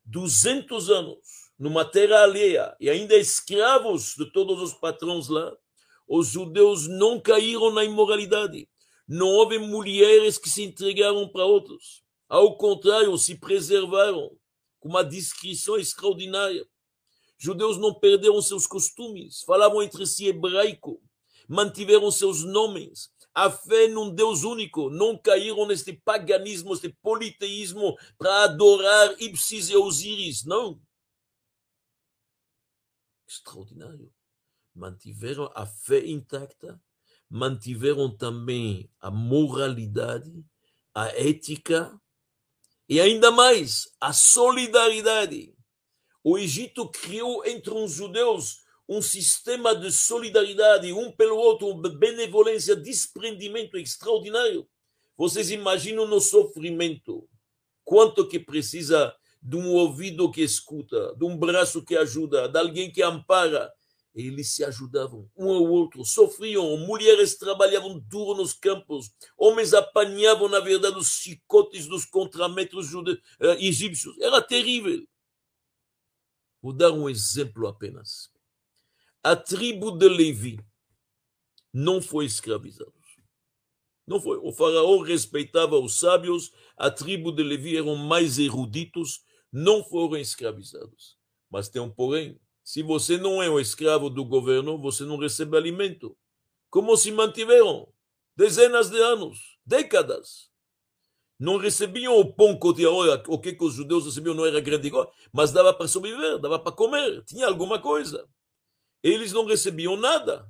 200 0.03 0.89
anos 0.89 1.19
numa 1.59 1.85
terra 1.85 2.23
alheia 2.23 2.75
e 2.79 2.89
ainda 2.89 3.15
escravos 3.15 4.15
de 4.15 4.31
todos 4.31 4.61
os 4.61 4.73
patrões 4.73 5.27
lá, 5.27 5.55
os 6.07 6.29
judeus 6.29 6.87
não 6.87 7.19
caíram 7.19 7.71
na 7.71 7.83
imoralidade. 7.83 8.67
Não 9.07 9.27
houve 9.27 9.59
mulheres 9.59 10.37
que 10.37 10.49
se 10.49 10.63
entregaram 10.63 11.27
para 11.27 11.45
outros. 11.45 12.03
Ao 12.27 12.57
contrário, 12.57 13.15
se 13.17 13.35
preservaram 13.35 14.31
com 14.79 14.89
uma 14.89 15.03
discrição 15.03 15.77
extraordinária. 15.77 16.65
Judeus 17.37 17.77
não 17.77 17.93
perderam 17.93 18.41
seus 18.41 18.67
costumes, 18.67 19.43
falavam 19.43 19.81
entre 19.81 20.05
si 20.05 20.27
hebraico, 20.27 21.01
mantiveram 21.47 22.11
seus 22.11 22.43
nomes, 22.43 23.09
a 23.33 23.49
fé 23.49 23.87
num 23.87 24.13
Deus 24.13 24.43
único, 24.43 24.89
não 24.89 25.17
caíram 25.17 25.65
neste 25.65 25.93
paganismo, 25.93 26.71
neste 26.71 26.89
politeísmo 27.01 27.95
para 28.17 28.43
adorar 28.43 29.15
Ipsis 29.21 29.69
e 29.69 29.77
Osíris, 29.77 30.43
não. 30.43 30.81
Extraordinário. 33.27 34.11
Mantiveram 34.75 35.51
a 35.55 35.65
fé 35.65 36.05
intacta, 36.05 36.81
mantiveram 37.29 38.15
também 38.15 38.89
a 38.99 39.11
moralidade, 39.11 40.43
a 40.93 41.07
ética, 41.07 41.99
e 42.89 42.99
ainda 42.99 43.29
mais, 43.29 43.87
a 44.01 44.11
solidariedade. 44.11 45.53
O 46.23 46.39
Egito 46.39 46.89
criou 46.89 47.45
entre 47.45 47.71
os 47.71 47.93
judeus 47.93 48.63
um 48.87 48.99
sistema 48.99 49.75
de 49.75 49.91
solidariedade, 49.91 50.91
um 50.91 51.11
pelo 51.11 51.37
outro, 51.37 51.71
benevolência, 51.75 52.75
desprendimento 52.75 53.77
extraordinário. 53.77 54.67
Vocês 55.15 55.51
imaginam 55.51 56.07
no 56.07 56.19
sofrimento 56.19 57.29
quanto 57.85 58.27
que 58.27 58.39
precisa 58.39 59.15
de 59.39 59.55
um 59.55 59.71
ouvido 59.75 60.31
que 60.31 60.41
escuta, 60.41 61.15
de 61.15 61.23
um 61.23 61.37
braço 61.37 61.85
que 61.85 61.95
ajuda, 61.95 62.47
de 62.47 62.57
alguém 62.57 62.91
que 62.91 63.03
ampara, 63.03 63.71
eles 64.21 64.53
se 64.55 64.63
ajudavam 64.63 65.29
um 65.35 65.49
ao 65.49 65.63
outro, 65.63 66.03
sofriam, 66.03 66.77
mulheres 66.77 67.37
trabalhavam 67.37 67.99
duro 67.99 68.35
nos 68.35 68.53
campos, 68.53 69.11
homens 69.37 69.73
apanhavam, 69.73 70.49
na 70.49 70.59
verdade, 70.59 70.97
os 70.97 71.19
chicotes 71.19 71.87
dos 71.87 72.05
contrametros 72.05 72.87
jude... 72.87 73.21
Eh, 73.39 73.65
egípcios. 73.65 74.19
Era 74.19 74.41
terrível. 74.41 75.05
Vou 76.61 76.73
dar 76.73 76.91
um 76.91 77.09
exemplo 77.09 77.67
apenas. 77.67 78.31
A 79.23 79.35
tribo 79.35 79.91
de 79.91 80.07
Levi 80.07 80.59
não 81.73 82.01
foi 82.01 82.25
escravizada. 82.25 82.99
Não 84.09 84.19
foi. 84.19 84.39
O 84.39 84.51
faraó 84.51 85.03
respeitava 85.03 85.77
os 85.77 85.99
sábios, 85.99 86.51
a 86.75 86.89
tribo 86.89 87.31
de 87.31 87.43
Levi 87.43 87.77
eram 87.77 87.95
mais 87.95 88.39
eruditos, 88.39 89.23
não 89.51 89.83
foram 89.83 90.17
escravizados. 90.17 91.15
Mas 91.47 91.69
tem 91.69 91.79
um 91.79 91.91
porém, 91.91 92.39
se 92.69 92.83
você 92.83 93.17
não 93.17 93.41
é 93.41 93.49
um 93.49 93.59
escravo 93.59 94.11
do 94.11 94.23
governo, 94.23 94.77
você 94.77 95.03
não 95.03 95.17
recebe 95.17 95.57
alimento. 95.57 96.15
Como 96.69 96.95
se 96.95 97.11
mantiveram? 97.11 97.91
Dezenas 98.35 98.91
de 98.91 98.97
anos, 98.99 99.57
décadas. 99.65 100.51
Não 101.39 101.57
recebiam 101.57 102.15
o 102.15 102.31
pão 102.31 102.55
cotidiano, 102.55 103.23
o 103.27 103.39
que 103.39 103.57
os 103.59 103.73
judeus 103.73 104.05
recebiam 104.05 104.35
não 104.35 104.45
era 104.45 104.61
grande 104.61 104.91
coisa, 104.91 105.09
mas 105.33 105.51
dava 105.51 105.73
para 105.73 105.87
sobreviver, 105.87 106.37
dava 106.37 106.59
para 106.59 106.71
comer, 106.71 107.23
tinha 107.23 107.47
alguma 107.47 107.81
coisa. 107.81 108.29
Eles 109.01 109.33
não 109.33 109.47
recebiam 109.47 109.97
nada. 109.97 110.47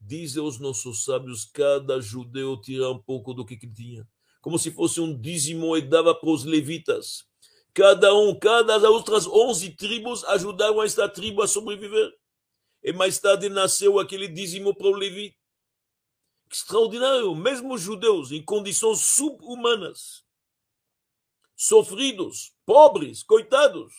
Dizem 0.00 0.42
os 0.42 0.58
nossos 0.58 1.04
sábios, 1.04 1.44
cada 1.44 2.00
judeu 2.00 2.60
tira 2.60 2.90
um 2.90 3.00
pouco 3.00 3.32
do 3.32 3.46
que, 3.46 3.56
que 3.56 3.72
tinha. 3.72 4.04
Como 4.40 4.58
se 4.58 4.72
fosse 4.72 5.00
um 5.00 5.16
dízimo 5.16 5.76
e 5.76 5.80
dava 5.80 6.12
para 6.12 6.28
os 6.28 6.44
levitas. 6.44 7.29
Cada 7.72 8.14
um, 8.14 8.36
cada 8.38 8.78
das 8.78 8.82
outras 8.82 9.26
onze 9.26 9.70
tribos 9.70 10.24
ajudaram 10.24 10.82
esta 10.82 11.08
tribo 11.08 11.42
a 11.42 11.48
sobreviver. 11.48 12.12
E 12.82 12.92
mais 12.92 13.18
tarde 13.18 13.48
nasceu 13.48 13.98
aquele 13.98 14.26
dízimo 14.26 14.74
para 14.74 14.88
o 14.88 14.94
Levi. 14.94 15.36
Extraordinário, 16.50 17.34
mesmo 17.34 17.74
os 17.74 17.80
judeus 17.80 18.32
em 18.32 18.42
condições 18.42 19.00
subhumanas, 19.00 20.24
sofridos, 21.54 22.52
pobres, 22.66 23.22
coitados, 23.22 23.92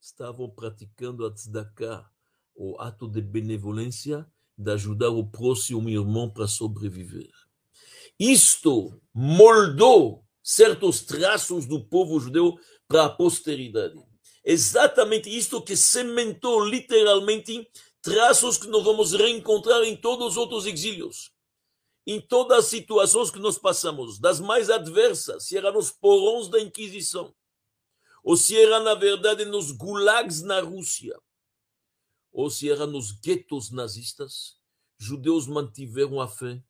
estavam 0.00 0.48
praticando 0.48 1.26
a 1.26 1.30
tzedakah, 1.30 2.08
o 2.54 2.80
ato 2.80 3.08
de 3.08 3.20
benevolência, 3.20 4.26
de 4.56 4.70
ajudar 4.70 5.10
o 5.10 5.26
próximo 5.26 5.90
irmão 5.90 6.30
para 6.30 6.46
sobreviver. 6.46 7.32
Isto 8.18 8.98
moldou 9.12 10.23
certos 10.44 11.00
traços 11.00 11.64
do 11.64 11.82
povo 11.82 12.20
judeu 12.20 12.58
para 12.86 13.06
a 13.06 13.10
posteridade. 13.10 13.98
Exatamente 14.44 15.34
isto 15.34 15.62
que 15.62 15.74
sementou 15.74 16.62
literalmente 16.62 17.66
traços 18.02 18.58
que 18.58 18.66
nós 18.68 18.84
vamos 18.84 19.14
reencontrar 19.14 19.82
em 19.84 19.96
todos 19.96 20.32
os 20.32 20.36
outros 20.36 20.66
exílios. 20.66 21.32
Em 22.06 22.20
todas 22.20 22.58
as 22.58 22.64
situações 22.66 23.30
que 23.30 23.38
nós 23.38 23.56
passamos, 23.56 24.18
das 24.20 24.38
mais 24.38 24.68
adversas, 24.68 25.46
se 25.46 25.56
era 25.56 25.72
nos 25.72 25.90
porões 25.90 26.48
da 26.48 26.60
Inquisição, 26.60 27.34
ou 28.22 28.36
se 28.36 28.58
era, 28.58 28.78
na 28.80 28.94
verdade, 28.94 29.46
nos 29.46 29.72
gulags 29.72 30.42
na 30.42 30.60
Rússia, 30.60 31.18
ou 32.30 32.50
se 32.50 32.70
era 32.70 32.86
nos 32.86 33.10
guetos 33.10 33.70
nazistas, 33.70 34.58
judeus 34.98 35.46
mantiveram 35.46 36.20
a 36.20 36.28
fé 36.28 36.62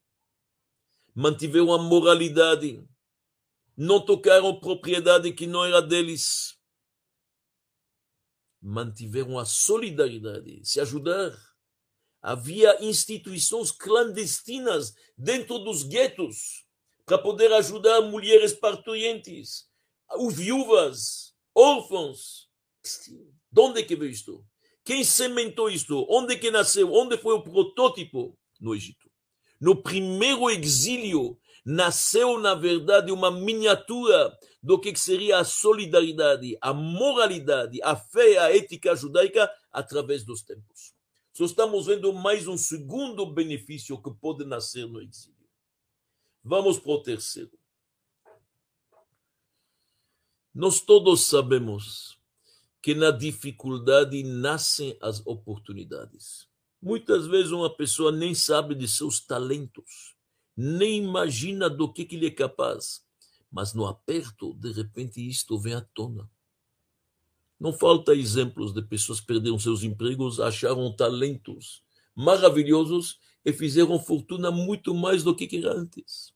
mantiveram 1.14 1.72
a 1.72 1.78
moralidade, 1.78 2.84
não 3.76 4.04
tocaram 4.04 4.58
propriedade 4.58 5.32
que 5.32 5.46
não 5.46 5.64
era 5.64 5.80
deles, 5.82 6.56
mantiveram 8.60 9.38
a 9.38 9.44
solidariedade, 9.44 10.60
se 10.64 10.80
ajudar. 10.80 11.36
Havia 12.22 12.82
instituições 12.82 13.70
clandestinas 13.70 14.94
dentro 15.16 15.58
dos 15.58 15.82
guetos 15.82 16.64
para 17.04 17.18
poder 17.18 17.52
ajudar 17.52 18.00
mulheres 18.00 18.54
parturientes, 18.54 19.68
viúvas, 20.30 21.34
órfãos. 21.54 22.48
De 23.52 23.60
onde 23.60 23.82
que 23.84 23.94
veio 23.94 24.10
isto? 24.10 24.42
Quem 24.82 25.04
sementou 25.04 25.70
isto? 25.70 26.06
Onde 26.08 26.38
que 26.38 26.50
nasceu? 26.50 26.92
Onde 26.92 27.18
foi 27.18 27.34
o 27.34 27.42
protótipo? 27.42 28.38
No 28.58 28.74
Egito. 28.74 29.10
No 29.60 29.82
primeiro 29.82 30.48
exílio, 30.50 31.38
nasceu, 31.64 32.38
na 32.38 32.54
verdade, 32.54 33.10
uma 33.10 33.30
miniatura 33.30 34.36
do 34.62 34.78
que 34.78 34.94
seria 34.96 35.38
a 35.38 35.44
solidariedade, 35.44 36.58
a 36.60 36.72
moralidade, 36.74 37.80
a 37.82 37.96
fé, 37.96 38.38
a 38.38 38.54
ética 38.54 38.94
judaica 38.94 39.50
através 39.72 40.24
dos 40.24 40.42
tempos. 40.42 40.94
Só 41.32 41.44
estamos 41.44 41.86
vendo 41.86 42.12
mais 42.12 42.46
um 42.46 42.56
segundo 42.56 43.26
benefício 43.26 44.00
que 44.00 44.10
pode 44.10 44.44
nascer 44.44 44.86
no 44.86 45.00
exílio. 45.00 45.34
Vamos 46.42 46.78
para 46.78 46.92
o 46.92 47.02
terceiro. 47.02 47.58
Nós 50.54 50.80
todos 50.80 51.22
sabemos 51.24 52.16
que 52.80 52.94
na 52.94 53.10
dificuldade 53.10 54.22
nascem 54.22 54.96
as 55.00 55.26
oportunidades. 55.26 56.46
Muitas 56.80 57.26
vezes 57.26 57.50
uma 57.50 57.74
pessoa 57.74 58.12
nem 58.12 58.34
sabe 58.34 58.74
de 58.74 58.86
seus 58.86 59.18
talentos, 59.18 60.13
nem 60.56 61.04
imagina 61.04 61.68
do 61.68 61.92
que, 61.92 62.04
que 62.04 62.16
ele 62.16 62.26
é 62.26 62.30
capaz, 62.30 63.04
mas 63.50 63.74
no 63.74 63.86
aperto, 63.86 64.54
de 64.54 64.72
repente, 64.72 65.26
isto 65.26 65.58
vem 65.58 65.74
à 65.74 65.80
tona. 65.80 66.28
Não 67.58 67.72
falta 67.72 68.14
exemplos 68.14 68.72
de 68.72 68.82
pessoas 68.82 69.20
que 69.20 69.26
perderam 69.26 69.58
seus 69.58 69.82
empregos, 69.82 70.40
acharam 70.40 70.94
talentos 70.94 71.82
maravilhosos 72.14 73.18
e 73.44 73.52
fizeram 73.52 73.98
fortuna 73.98 74.50
muito 74.50 74.94
mais 74.94 75.22
do 75.22 75.34
que 75.34 75.56
era 75.56 75.72
antes. 75.72 76.32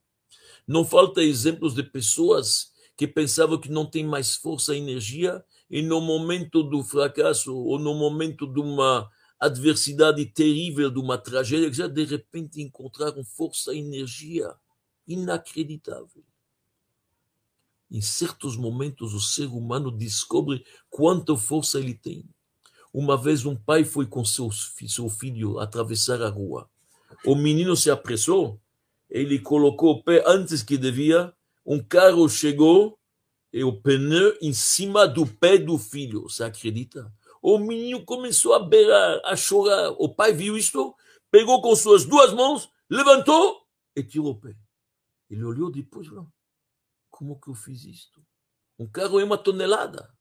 Não 0.67 0.85
falta 0.85 1.23
exemplos 1.23 1.75
de 1.75 1.83
pessoas 1.83 2.73
que 2.97 3.07
pensavam 3.07 3.59
que 3.59 3.71
não 3.71 3.87
tem 3.87 4.05
mais 4.05 4.37
força 4.37 4.75
e 4.75 4.79
energia 4.79 5.45
e 5.71 5.81
no 5.83 6.01
momento 6.01 6.63
do 6.63 6.83
fracasso 6.83 7.57
ou 7.57 7.79
no 7.79 7.95
momento 7.95 8.47
de 8.47 8.61
uma 8.61 9.09
adversidade 9.39 10.25
terrível, 10.27 10.91
de 10.91 10.99
uma 10.99 11.17
tragédia, 11.17 11.73
já 11.73 11.87
de 11.87 12.05
repente 12.05 12.61
encontraram 12.61 13.25
força 13.25 13.73
e 13.73 13.79
energia 13.79 14.53
inacreditável. 15.07 16.25
Em 17.91 18.01
certos 18.01 18.57
momentos, 18.57 19.15
o 19.15 19.21
ser 19.21 19.47
humano 19.47 19.91
descobre 19.91 20.65
quanta 20.91 21.35
força 21.37 21.79
ele 21.79 21.95
tem. 21.95 22.25
Uma 22.93 23.17
vez, 23.17 23.45
um 23.45 23.57
pai 23.57 23.85
foi 23.85 24.07
com 24.07 24.25
seu, 24.25 24.51
seu 24.51 25.09
filho 25.09 25.59
atravessar 25.59 26.21
a 26.23 26.29
rua. 26.29 26.69
O 27.25 27.35
menino 27.35 27.77
se 27.77 27.91
apressou, 27.91 28.61
ele 29.09 29.39
colocou 29.39 29.93
o 29.93 30.03
pé 30.03 30.23
antes 30.27 30.63
que 30.63 30.77
devia, 30.77 31.33
um 31.65 31.83
carro 31.83 32.29
chegou 32.29 32.99
e 33.53 33.65
o 33.65 33.73
pneu 33.73 34.37
em 34.43 34.53
cima 34.53 35.07
do 35.07 35.27
pé 35.27 35.57
do 35.57 35.79
filho. 35.79 36.23
Você 36.23 36.45
acredita? 36.45 37.11
O 37.41 37.59
menino 37.59 38.05
começou 38.05 38.55
a 38.55 38.59
beirar, 38.59 39.21
a 39.25 39.37
chorar. 39.37 39.91
O 39.99 40.09
pai 40.09 40.33
viu 40.33 40.57
isto, 40.57 40.95
pegou 41.31 41.63
com 41.63 41.75
suas 41.77 42.05
duas 42.05 42.33
mãos, 42.33 42.69
levantou 42.91 43.67
e 43.95 44.03
tirou 44.03 44.31
o 44.31 44.41
pé. 44.41 44.57
Ele 45.31 45.45
olhou 45.45 45.71
depois 45.71 46.07
e 46.07 46.11
falou: 46.11 46.27
Como 47.11 47.41
que 47.41 47.49
eu 47.49 47.55
fiz 47.55 47.85
isto? 47.85 48.25
Um 48.79 48.87
carro 48.87 49.21
é 49.21 49.25
uma 49.25 49.39
tonelada. 49.39 50.13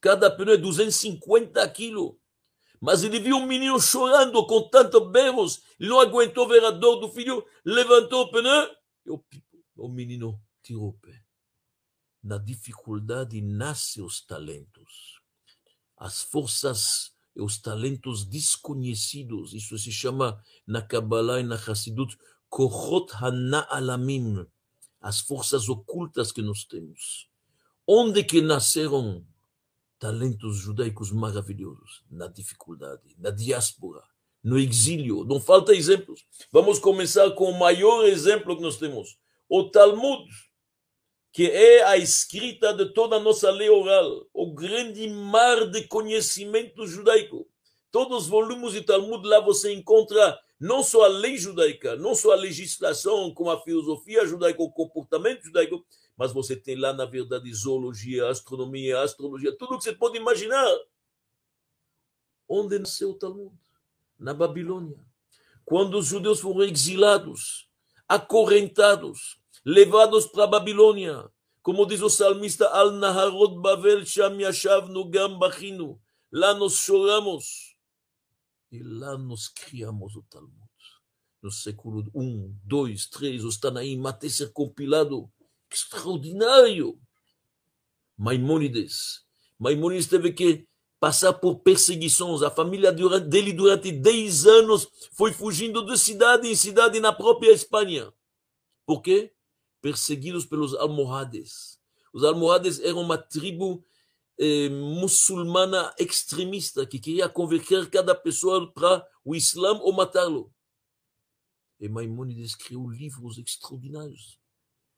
Cada 0.00 0.30
pneu 0.30 0.54
é 0.54 0.56
250 0.56 1.66
quilos. 1.70 2.14
Mas 2.80 3.02
ele 3.02 3.18
viu 3.18 3.36
um 3.36 3.46
menino 3.46 3.80
chorando 3.80 4.46
com 4.46 4.68
tantos 4.68 5.10
berros, 5.10 5.62
ele 5.80 5.88
não 5.88 5.98
aguentou 5.98 6.46
ver 6.46 6.62
a 6.62 6.70
dor 6.70 6.96
do 6.96 7.10
filho, 7.10 7.44
levantou 7.64 8.24
o 8.24 8.30
pneu 8.30 8.70
e 9.06 9.10
o, 9.10 9.24
o 9.76 9.88
menino 9.88 10.38
tirou 10.62 10.88
o 10.88 10.92
pé. 10.92 11.24
Na 12.22 12.36
dificuldade 12.36 13.40
nascem 13.40 14.04
os 14.04 14.20
talentos 14.20 15.15
as 15.96 16.22
forças 16.22 17.12
e 17.34 17.40
os 17.40 17.58
talentos 17.58 18.24
desconhecidos. 18.24 19.52
Isso 19.52 19.78
se 19.78 19.92
chama 19.92 20.42
na 20.66 20.82
Kabbalah 20.82 21.40
e 21.40 21.42
na 21.42 21.56
Hassidut 21.56 22.16
Kohot 22.48 23.12
Hana'alamim, 23.12 24.46
as 25.00 25.20
forças 25.20 25.68
ocultas 25.68 26.32
que 26.32 26.42
nós 26.42 26.64
temos. 26.64 27.28
Onde 27.86 28.24
que 28.24 28.40
nasceram 28.40 29.24
talentos 29.98 30.56
judaicos 30.56 31.12
maravilhosos? 31.12 32.02
Na 32.10 32.26
dificuldade, 32.26 33.14
na 33.18 33.30
diáspora, 33.30 34.02
no 34.42 34.58
exílio. 34.58 35.24
Não 35.24 35.40
falta 35.40 35.74
exemplos. 35.74 36.24
Vamos 36.50 36.78
começar 36.78 37.30
com 37.32 37.50
o 37.50 37.58
maior 37.58 38.04
exemplo 38.06 38.56
que 38.56 38.62
nós 38.62 38.76
temos. 38.78 39.18
O 39.48 39.64
Talmud 39.64 40.24
que 41.36 41.50
é 41.50 41.84
a 41.84 41.98
escrita 41.98 42.72
de 42.72 42.94
toda 42.94 43.16
a 43.16 43.20
nossa 43.20 43.50
lei 43.50 43.68
oral, 43.68 44.26
o 44.32 44.54
grande 44.54 45.06
mar 45.06 45.66
de 45.66 45.86
conhecimento 45.86 46.86
judaico. 46.86 47.46
Todos 47.90 48.22
os 48.22 48.26
volumes 48.26 48.72
de 48.72 48.80
Talmud 48.80 49.22
lá 49.28 49.38
você 49.38 49.70
encontra 49.70 50.40
não 50.58 50.82
só 50.82 51.04
a 51.04 51.08
lei 51.08 51.36
judaica, 51.36 51.94
não 51.94 52.14
só 52.14 52.32
a 52.32 52.36
legislação, 52.36 53.34
como 53.34 53.50
a 53.50 53.60
filosofia 53.62 54.24
judaica, 54.24 54.62
o 54.62 54.72
comportamento 54.72 55.44
judaico, 55.44 55.84
mas 56.16 56.32
você 56.32 56.56
tem 56.56 56.74
lá, 56.74 56.94
na 56.94 57.04
verdade, 57.04 57.52
zoologia, 57.52 58.30
astronomia, 58.30 59.02
astrologia, 59.02 59.54
tudo 59.58 59.76
que 59.76 59.84
você 59.84 59.92
pode 59.92 60.16
imaginar. 60.16 60.74
Onde 62.48 62.78
nasceu 62.78 63.10
o 63.10 63.14
Talmud? 63.14 63.54
Na 64.18 64.32
Babilônia. 64.32 65.04
Quando 65.66 65.98
os 65.98 66.06
judeus 66.06 66.40
foram 66.40 66.62
exilados, 66.62 67.68
acorrentados, 68.08 69.38
levados 69.66 70.26
para 70.26 70.44
a 70.44 70.46
Babilônia. 70.46 71.28
Como 71.60 71.84
diz 71.84 72.00
o 72.00 72.08
salmista, 72.08 72.68
Al 72.68 72.92
Naharot 72.92 73.60
Bavel 73.60 74.06
Sham 74.06 74.40
Yashavnu 74.40 75.04
Gam 75.06 75.36
Bachinu. 75.36 76.00
Lá 76.30 76.54
nós 76.54 76.74
choramos 76.74 77.76
e 78.70 78.80
lá 78.82 79.18
nós 79.18 79.48
criamos 79.48 80.14
o 80.14 80.22
Talmud. 80.22 80.54
No 81.42 81.50
século 81.50 82.08
1, 82.14 82.56
2, 82.64 83.06
3, 83.06 83.44
o 83.44 83.60
Tanaim, 83.60 84.00
até 84.06 84.28
ser 84.28 84.52
compilado. 84.52 85.30
Extraordinário! 85.70 86.98
Maimônides. 88.16 89.24
Maimônides 89.58 90.06
teve 90.06 90.32
que 90.32 90.66
passar 90.98 91.32
por 91.34 91.60
perseguições. 91.60 92.42
A 92.42 92.50
família 92.50 92.92
dele, 92.92 93.52
durante 93.52 93.92
10 93.92 94.46
anos, 94.46 94.88
foi 95.12 95.32
fugindo 95.32 95.84
de 95.84 95.98
cidade 95.98 96.48
em 96.48 96.54
cidade 96.54 97.00
na 97.00 97.12
própria 97.12 97.52
Espanha. 97.52 98.12
Por 98.84 99.02
quê? 99.02 99.32
Perseguidos 99.86 100.44
pelos 100.44 100.74
almohades. 100.74 101.78
Os 102.12 102.24
almohades 102.24 102.80
eram 102.80 103.02
uma 103.02 103.16
tribo 103.16 103.84
eh, 104.36 104.68
muçulmana 104.68 105.94
extremista 105.96 106.84
que 106.84 106.98
queria 106.98 107.28
converter 107.28 107.88
cada 107.88 108.12
pessoa 108.12 108.68
para 108.72 109.06
o 109.24 109.36
Islã 109.36 109.78
ou 109.78 109.92
matá-lo. 109.92 110.52
E 111.78 111.88
Maimonides 111.88 112.46
escreveu 112.46 112.88
livros 112.88 113.38
extraordinários. 113.38 114.40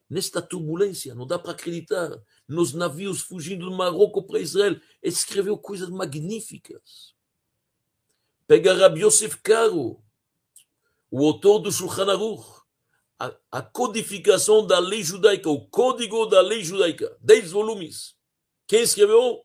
Nesta 0.09 0.40
turbulência, 0.40 1.14
não 1.14 1.27
dá 1.27 1.38
para 1.38 1.53
acreditar, 1.53 2.11
nos 2.48 2.72
navios 2.72 3.20
fugindo 3.20 3.68
do 3.68 3.77
Marrocos 3.77 4.24
para 4.24 4.40
Israel, 4.40 4.81
escreveu 5.03 5.59
coisas 5.59 5.90
magníficas. 5.90 7.14
Pega 8.46 8.72
Rabbi 8.72 9.03
Yosef 9.03 9.37
Karo, 9.42 10.03
o 11.11 11.27
autor 11.27 11.59
do 11.59 11.70
Shulchan 11.70 12.11
Aruch, 12.11 12.58
a, 13.19 13.35
a, 13.51 13.63
codificação 13.63 14.65
da 14.67 14.79
lei 14.79 15.03
judaica, 15.03 15.51
o 15.51 15.67
código 15.69 16.27
da 16.27 16.41
lei 16.41 16.63
judaica, 16.63 17.17
10 17.21 17.51
volumes. 17.51 18.15
Quem 18.67 18.83
escreveu? 18.83 19.43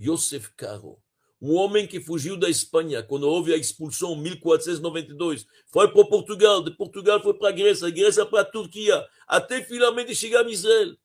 Yosef 0.00 0.50
Caro, 0.56 0.98
um 1.40 1.54
homem 1.54 1.86
que 1.86 2.00
fugiu 2.00 2.36
da 2.36 2.48
Espanha 2.48 3.02
quando 3.02 3.28
houve 3.28 3.54
a 3.54 3.56
expulsão 3.56 4.14
em 4.14 4.22
1492. 4.22 5.46
Foi 5.66 5.92
para 5.92 6.04
Portugal, 6.06 6.62
de 6.64 6.72
Portugal 6.72 7.22
foi 7.22 7.34
para 7.34 7.50
a 7.50 7.52
Grécia, 7.52 7.88
Grécia 7.90 8.26
para 8.26 8.40
a 8.40 8.44
Turquia, 8.44 9.06
até 9.28 9.62
finalmente 9.62 10.14
chegar 10.14 10.44
a 10.44 10.50
Israel. 10.50 10.96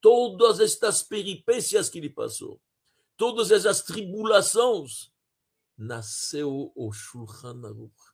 Todas 0.00 0.60
estas 0.60 1.02
peripécias 1.02 1.90
que 1.90 1.98
ele 1.98 2.08
passou, 2.08 2.60
todas 3.16 3.50
essas 3.50 3.82
tribulações, 3.82 5.10
nasceu 5.76 6.72
o 6.74 6.92
Shulchan 6.92 7.60
Aruch 7.64 8.07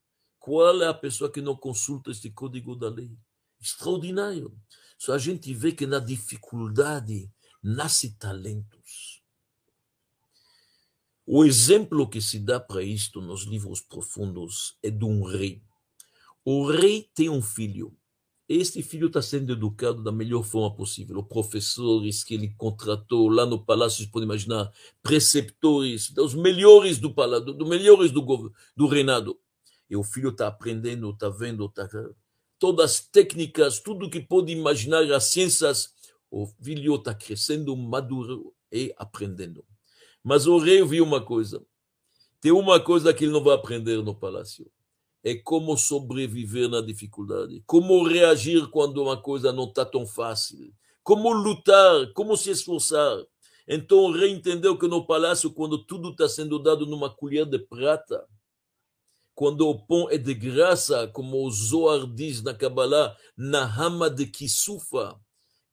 qual 0.45 0.83
é 0.83 0.87
a 0.87 0.93
pessoa 0.93 1.33
que 1.33 1.41
não 1.41 1.57
consulta 1.57 2.11
este 2.11 2.29
código 2.29 2.77
da 2.77 2.91
lei? 2.91 3.11
Extraordinário. 3.59 4.55
Só 4.99 5.15
a 5.15 5.19
gente 5.19 5.55
vê 5.55 5.73
que 5.73 5.87
na 5.87 5.99
dificuldade 5.99 7.33
nasce 7.63 8.15
talentos. 8.19 9.23
O 11.25 11.47
exemplo 11.47 12.07
que 12.07 12.21
se 12.21 12.39
dá 12.39 12.61
para 12.61 12.83
isto 12.83 13.23
nos 13.23 13.45
livros 13.45 13.81
profundos 13.81 14.77
é 14.83 14.91
de 14.91 15.07
um 15.07 15.25
rei. 15.25 15.63
O 16.45 16.71
rei 16.71 17.09
tem 17.15 17.31
um 17.31 17.41
filho. 17.41 17.97
este 18.47 18.83
filho 18.83 19.07
está 19.07 19.23
sendo 19.23 19.55
educado 19.55 20.03
da 20.03 20.13
melhor 20.13 20.43
forma 20.43 20.77
possível. 20.77 21.21
Os 21.21 21.27
professores 21.27 22.23
que 22.23 22.35
ele 22.35 22.55
contratou 22.59 23.31
lá 23.31 23.47
no 23.47 23.65
palácio, 23.65 24.05
você 24.05 24.11
pode 24.11 24.27
imaginar, 24.27 24.71
preceptores, 25.03 26.11
dos 26.11 26.35
melhores 26.35 26.99
do 26.99 27.15
palácio, 27.15 27.47
dos 27.55 27.67
melhores 27.67 28.11
do, 28.11 28.53
do 28.77 28.87
reinado. 28.87 29.41
E 29.95 29.97
o 29.97 30.03
filho 30.03 30.31
está 30.31 30.49
aprendendo, 30.49 31.11
está 31.11 31.29
vendo, 31.29 31.67
está 31.67 31.89
todas 32.59 32.91
as 32.91 33.01
técnicas, 33.01 33.79
tudo 33.79 34.11
que 34.11 34.19
pode 34.19 34.53
imaginar, 34.53 35.05
as 35.13 35.27
ciências. 35.27 35.95
O 36.29 36.47
filho 36.47 36.97
está 36.97 37.15
crescendo, 37.15 37.77
maduro 37.77 38.53
e 38.73 38.93
aprendendo. 38.99 39.65
Mas 40.21 40.49
o 40.49 40.59
rei 40.59 40.83
viu 40.85 41.05
uma 41.05 41.25
coisa. 41.25 41.65
Tem 42.41 42.51
uma 42.51 42.81
coisa 42.81 43.15
que 43.15 43.25
ele 43.25 43.33
não 43.33 43.45
vai 43.45 43.55
aprender 43.55 44.03
no 44.03 44.17
palácio 44.17 44.69
é 45.25 45.35
como 45.35 45.77
sobreviver 45.79 46.69
na 46.69 46.83
dificuldade, 46.83 47.63
como 47.67 48.07
reagir 48.07 48.69
quando 48.69 49.03
uma 49.03 49.17
coisa 49.17 49.51
não 49.53 49.65
está 49.65 49.83
tão 49.83 50.07
fácil, 50.07 50.71
como 51.03 51.33
lutar, 51.33 52.13
como 52.13 52.37
se 52.37 52.51
esforçar. 52.51 53.25
Então 53.67 54.01
o 54.01 54.13
rei 54.13 54.31
entendeu 54.33 54.77
que 54.77 54.87
no 54.87 55.07
palácio, 55.07 55.51
quando 55.51 55.79
tudo 55.79 56.11
está 56.11 56.29
sendo 56.29 56.59
dado 56.59 56.85
numa 56.85 57.09
colher 57.09 57.47
de 57.47 57.59
prata, 57.59 58.27
quando 59.35 59.69
o 59.69 59.79
pão 59.79 60.09
é 60.11 60.17
de 60.17 60.33
graça, 60.33 61.09
como 61.09 61.45
o 61.45 61.51
Zohar 61.51 62.07
diz 62.07 62.43
na 62.43 62.55
Kabbalah, 62.55 63.17
na 63.37 63.65
rama 63.65 64.09
de 64.09 64.27
Kisufa, 64.27 65.21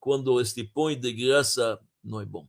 quando 0.00 0.40
este 0.40 0.64
pão 0.64 0.90
é 0.90 0.96
de 0.96 1.12
graça, 1.12 1.78
não 2.02 2.20
é 2.20 2.24
bom. 2.24 2.48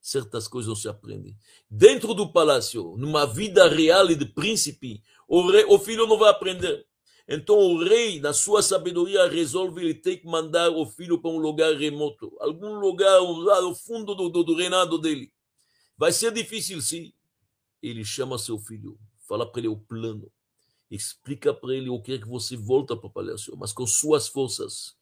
Certas 0.00 0.48
coisas 0.48 0.68
não 0.68 0.76
se 0.76 0.88
aprendem. 0.88 1.36
Dentro 1.68 2.14
do 2.14 2.32
palácio, 2.32 2.96
numa 2.96 3.26
vida 3.26 3.68
real 3.68 4.10
e 4.10 4.14
de 4.14 4.24
príncipe, 4.24 5.02
o, 5.28 5.50
rei, 5.50 5.64
o 5.68 5.78
filho 5.78 6.06
não 6.06 6.16
vai 6.16 6.30
aprender. 6.30 6.86
Então 7.28 7.58
o 7.58 7.84
rei, 7.84 8.20
na 8.20 8.32
sua 8.32 8.62
sabedoria, 8.62 9.28
resolve 9.28 9.82
ele 9.82 9.94
ter 9.94 10.18
que 10.18 10.26
mandar 10.26 10.70
o 10.70 10.86
filho 10.86 11.20
para 11.20 11.30
um 11.30 11.38
lugar 11.38 11.74
remoto, 11.74 12.34
algum 12.40 12.78
lugar 12.78 13.20
lá 13.20 13.60
no 13.60 13.74
fundo 13.74 14.14
do, 14.14 14.28
do, 14.30 14.44
do 14.44 14.54
reinado 14.54 14.96
dele. 14.96 15.32
Vai 15.98 16.12
ser 16.12 16.32
difícil, 16.32 16.80
sim. 16.80 17.12
Ele 17.82 18.04
chama 18.04 18.38
seu 18.38 18.58
filho, 18.58 18.98
fala 19.28 19.44
para 19.44 19.60
ele 19.60 19.68
o 19.68 19.76
plano, 19.76 20.30
explica 20.90 21.52
para 21.52 21.74
ele 21.74 21.90
o 21.90 22.00
que 22.00 22.12
é 22.12 22.18
que 22.18 22.28
você 22.28 22.56
volta 22.56 22.96
para 22.96 23.06
o 23.06 23.12
palácio, 23.12 23.56
mas 23.56 23.72
com 23.72 23.86
suas 23.86 24.28
forças, 24.28 24.96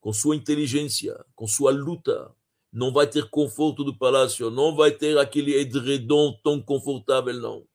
com 0.00 0.12
sua 0.12 0.36
inteligência, 0.36 1.24
com 1.34 1.46
sua 1.46 1.70
luta. 1.70 2.34
Não 2.72 2.92
vai 2.92 3.06
ter 3.06 3.28
conforto 3.28 3.82
do 3.82 3.96
palácio, 3.96 4.50
não 4.50 4.76
vai 4.76 4.92
ter 4.92 5.18
aquele 5.18 5.54
edredom 5.54 6.38
tão 6.42 6.62
confortável, 6.62 7.34
não 7.34 7.66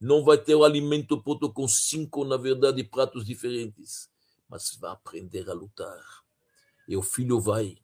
não 0.00 0.24
vai 0.24 0.38
ter 0.38 0.54
o 0.54 0.64
alimento 0.64 1.22
pronto 1.22 1.52
com 1.52 1.68
cinco, 1.68 2.24
na 2.24 2.38
verdade, 2.38 2.82
pratos 2.82 3.24
diferentes, 3.24 4.08
mas 4.48 4.74
vai 4.80 4.92
aprender 4.92 5.48
a 5.50 5.52
lutar. 5.52 6.24
E 6.88 6.96
o 6.96 7.02
filho 7.02 7.38
vai. 7.38 7.76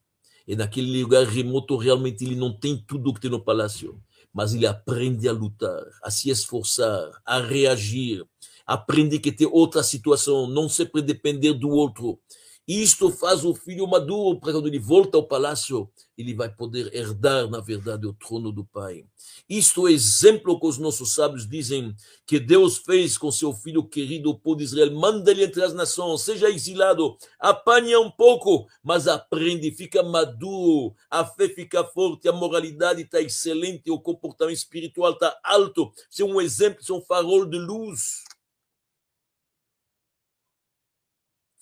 E 0.46 0.54
naquele 0.54 1.02
lugar 1.02 1.24
remoto, 1.26 1.76
realmente, 1.76 2.24
ele 2.24 2.36
não 2.36 2.52
tem 2.52 2.76
tudo 2.76 3.12
que 3.12 3.20
tem 3.20 3.30
no 3.30 3.42
palácio, 3.42 4.00
mas 4.32 4.54
ele 4.54 4.66
aprende 4.66 5.28
a 5.28 5.32
lutar, 5.32 5.82
a 6.02 6.10
se 6.10 6.30
esforçar, 6.30 7.10
a 7.24 7.40
reagir, 7.40 8.24
aprende 8.66 9.18
que 9.18 9.32
tem 9.32 9.46
outra 9.46 9.82
situação, 9.82 10.46
não 10.46 10.68
sempre 10.68 11.02
depender 11.02 11.52
do 11.54 11.68
outro. 11.70 12.18
Isto 12.66 13.12
faz 13.12 13.44
o 13.44 13.54
filho 13.54 13.86
maduro 13.86 14.40
para 14.40 14.52
quando 14.52 14.66
ele 14.66 14.80
volta 14.80 15.16
ao 15.16 15.22
palácio, 15.22 15.88
ele 16.18 16.34
vai 16.34 16.48
poder 16.48 16.92
herdar, 16.92 17.48
na 17.48 17.60
verdade, 17.60 18.08
o 18.08 18.12
trono 18.12 18.50
do 18.50 18.64
pai. 18.64 19.04
Isto 19.48 19.86
é 19.86 19.92
exemplo 19.92 20.58
que 20.58 20.66
os 20.66 20.76
nossos 20.76 21.14
sábios 21.14 21.48
dizem 21.48 21.94
que 22.26 22.40
Deus 22.40 22.78
fez 22.78 23.16
com 23.16 23.30
seu 23.30 23.52
filho 23.52 23.84
querido, 23.84 24.30
o 24.30 24.38
povo 24.38 24.56
de 24.56 24.64
Israel. 24.64 24.90
Manda 24.90 25.30
ele 25.30 25.44
entre 25.44 25.62
as 25.62 25.72
nações, 25.72 26.22
seja 26.22 26.50
exilado, 26.50 27.16
apanha 27.38 28.00
um 28.00 28.10
pouco, 28.10 28.66
mas 28.82 29.06
aprende, 29.06 29.70
fica 29.70 30.02
maduro, 30.02 30.92
a 31.08 31.24
fé 31.24 31.48
fica 31.48 31.84
forte, 31.84 32.28
a 32.28 32.32
moralidade 32.32 33.02
está 33.02 33.20
excelente, 33.20 33.92
o 33.92 34.00
comportamento 34.00 34.56
espiritual 34.56 35.12
está 35.12 35.38
alto. 35.44 35.92
Isso 36.10 36.22
é 36.22 36.24
um 36.24 36.40
exemplo, 36.40 36.80
isso 36.80 36.92
é 36.92 36.96
um 36.96 37.00
farol 37.00 37.46
de 37.46 37.58
luz. 37.58 38.24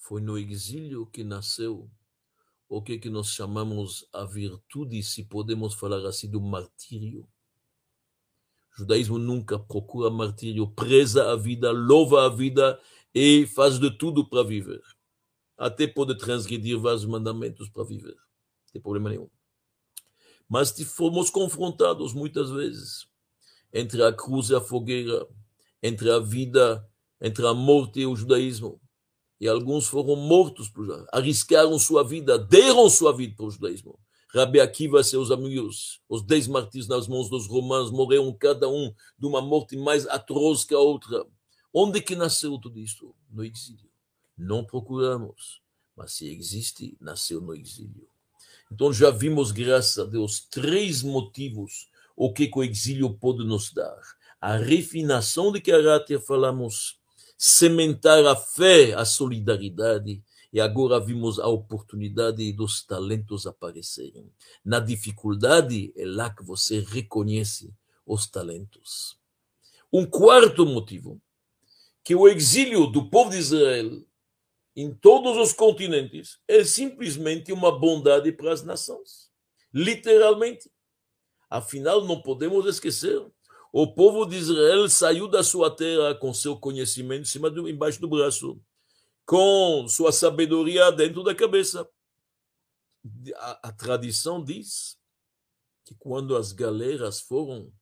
Foi 0.05 0.21
no 0.21 0.37
exílio 0.37 1.07
que 1.07 1.25
nasceu 1.25 1.91
o 2.69 2.83
que, 2.83 2.99
que 2.99 3.09
nós 3.09 3.29
chamamos 3.29 4.07
a 4.13 4.23
virtude, 4.27 5.03
se 5.03 5.25
podemos 5.25 5.73
falar 5.73 6.05
assim, 6.05 6.31
do 6.31 6.43
martírio. 6.43 7.27
O 8.71 8.81
judaísmo 8.81 9.19
nunca 9.19 9.59
procura 9.59 10.11
martírio, 10.11 10.71
preza 10.73 11.33
a 11.33 11.37
vida, 11.37 11.71
louva 11.71 12.27
a 12.27 12.29
vida 12.29 12.79
e 13.15 13.47
faz 13.47 13.79
de 13.79 13.91
tudo 13.97 14.29
para 14.29 14.43
viver. 14.43 14.83
Até 15.57 15.87
pode 15.87 16.19
transgredir 16.19 16.79
vários 16.79 17.07
mandamentos 17.07 17.71
para 17.71 17.85
viver. 17.85 18.15
Não 18.15 18.73
tem 18.75 18.83
problema 18.83 19.09
nenhum. 19.09 19.31
Mas 20.47 20.71
fomos 20.83 21.31
confrontados 21.31 22.13
muitas 22.13 22.51
vezes 22.51 23.09
entre 23.73 24.03
a 24.03 24.13
cruz 24.13 24.51
e 24.51 24.55
a 24.55 24.61
fogueira, 24.61 25.27
entre 25.83 26.11
a 26.11 26.19
vida, 26.19 26.87
entre 27.19 27.47
a 27.47 27.55
morte 27.55 28.01
e 28.01 28.07
o 28.07 28.15
judaísmo 28.15 28.84
e 29.41 29.49
alguns 29.49 29.87
foram 29.87 30.17
mortos, 30.17 30.71
arriscaram 31.13 31.79
sua 31.79 32.03
vida, 32.03 32.39
deram 32.39 32.89
sua 32.89 33.13
vida 33.13 33.35
para 33.37 33.47
o 33.47 33.51
judaísmo. 33.51 33.99
Rabi 34.29 34.61
Akiva 34.61 35.01
e 35.01 35.05
seus 35.05 35.31
amigos, 35.31 36.01
os 36.09 36.23
dez 36.23 36.49
martírios 36.49 36.89
nas 36.89 37.07
mãos 37.07 37.31
dos 37.31 37.47
romanos, 37.47 37.91
morreram 37.91 38.33
cada 38.33 38.69
um 38.69 38.93
de 39.19 39.27
uma 39.27 39.41
morte 39.41 39.77
mais 39.77 40.07
atroz 40.09 40.65
que 40.65 40.75
a 40.75 40.79
outra. 40.79 41.25
Onde 41.73 42.01
que 42.01 42.17
nasceu 42.17 42.59
tudo 42.59 42.81
isto? 42.81 43.15
No 43.31 43.45
exílio. 43.45 43.89
Não 44.37 44.65
procuramos, 44.65 45.61
mas 45.97 46.15
se 46.15 46.29
existe, 46.29 46.97
nasceu 47.01 47.41
no 47.41 47.55
exílio. 47.55 48.09
Então 48.73 48.93
já 48.93 49.11
vimos, 49.11 49.53
graças 49.53 49.99
a 49.99 50.05
Deus, 50.05 50.41
três 50.41 51.03
motivos 51.03 51.89
o 52.17 52.33
que 52.33 52.51
o 52.55 52.63
exílio 52.63 53.15
pode 53.15 53.45
nos 53.45 53.73
dar. 53.73 54.01
A 54.41 54.57
refinação 54.57 55.53
de 55.53 55.61
caráter, 55.61 56.21
falamos, 56.21 56.99
sementar 57.37 58.25
a 58.27 58.37
fé, 58.37 58.95
a 58.95 59.05
solidariedade, 59.05 60.23
e 60.53 60.61
agora 60.61 61.01
vimos 61.01 61.41
a 61.41 61.49
oportunidade 61.49 62.53
dos 62.53 62.85
talentos 62.85 63.47
aparecerem. 63.47 64.31
Na 64.65 64.79
dificuldade 64.79 65.93
é 65.97 66.05
lá 66.07 66.31
que 66.31 66.45
você 66.45 66.79
reconhece 66.81 67.75
os 68.07 68.27
talentos. 68.29 69.19
Um 69.93 70.07
quarto 70.07 70.65
motivo, 70.65 71.21
que 72.05 72.15
o 72.15 72.29
exílio 72.29 72.87
do 72.87 73.09
povo 73.11 73.31
de 73.31 73.39
Israel 73.39 74.05
em 74.77 74.93
todos 74.93 75.37
os 75.37 75.53
continentes 75.53 76.39
é 76.49 76.65
simplesmente 76.65 77.53
uma 77.53 77.77
bondade 77.77 78.31
para 78.33 78.53
as 78.53 78.63
nações. 78.63 79.31
Literalmente. 79.73 80.71
Afinal, 81.49 82.05
não 82.05 82.21
podemos 82.21 82.67
esquecer 82.67 83.25
o 83.77 83.93
povo 83.93 84.25
de 84.25 84.37
Israel 84.37 84.89
saiu 84.89 85.27
da 85.27 85.43
sua 85.43 85.69
terra 85.69 86.15
com 86.15 86.33
seu 86.33 86.57
conhecimento 86.57 87.23
em 87.23 87.25
cima 87.25 87.51
do, 87.51 87.69
embaixo 87.69 88.01
do 88.01 88.07
braço, 88.07 88.63
com 89.27 89.89
sua 89.89 90.13
sabedoria 90.13 90.93
dentro 90.93 91.25
da 91.25 91.35
cabeça. 91.35 91.85
A, 93.35 93.71
a 93.71 93.73
tradição 93.73 94.45
diz 94.45 94.97
que 95.85 95.93
quando 95.97 96.37
as 96.37 96.53
galeras 96.53 97.21
foram 97.21 97.73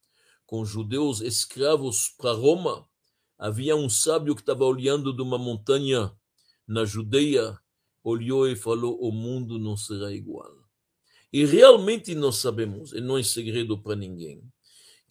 com 0.46 0.64
judeus 0.64 1.20
escravos 1.20 2.08
para 2.16 2.32
Roma, 2.32 2.88
havia 3.38 3.76
um 3.76 3.90
sábio 3.90 4.34
que 4.34 4.40
estava 4.40 4.64
olhando 4.64 5.14
de 5.14 5.20
uma 5.20 5.36
montanha 5.36 6.10
na 6.66 6.86
Judeia, 6.86 7.60
olhou 8.02 8.48
e 8.48 8.56
falou: 8.56 8.98
O 8.98 9.12
mundo 9.12 9.58
não 9.58 9.76
será 9.76 10.10
igual. 10.10 10.56
E 11.30 11.44
realmente 11.44 12.14
nós 12.14 12.36
sabemos, 12.36 12.94
e 12.94 13.00
não 13.02 13.18
é 13.18 13.22
segredo 13.22 13.76
para 13.76 13.94
ninguém, 13.94 14.51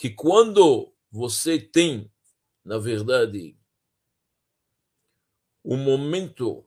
que 0.01 0.09
quando 0.09 0.91
você 1.11 1.59
tem, 1.59 2.11
na 2.65 2.79
verdade, 2.79 3.55
um 5.63 5.77
momento 5.77 6.65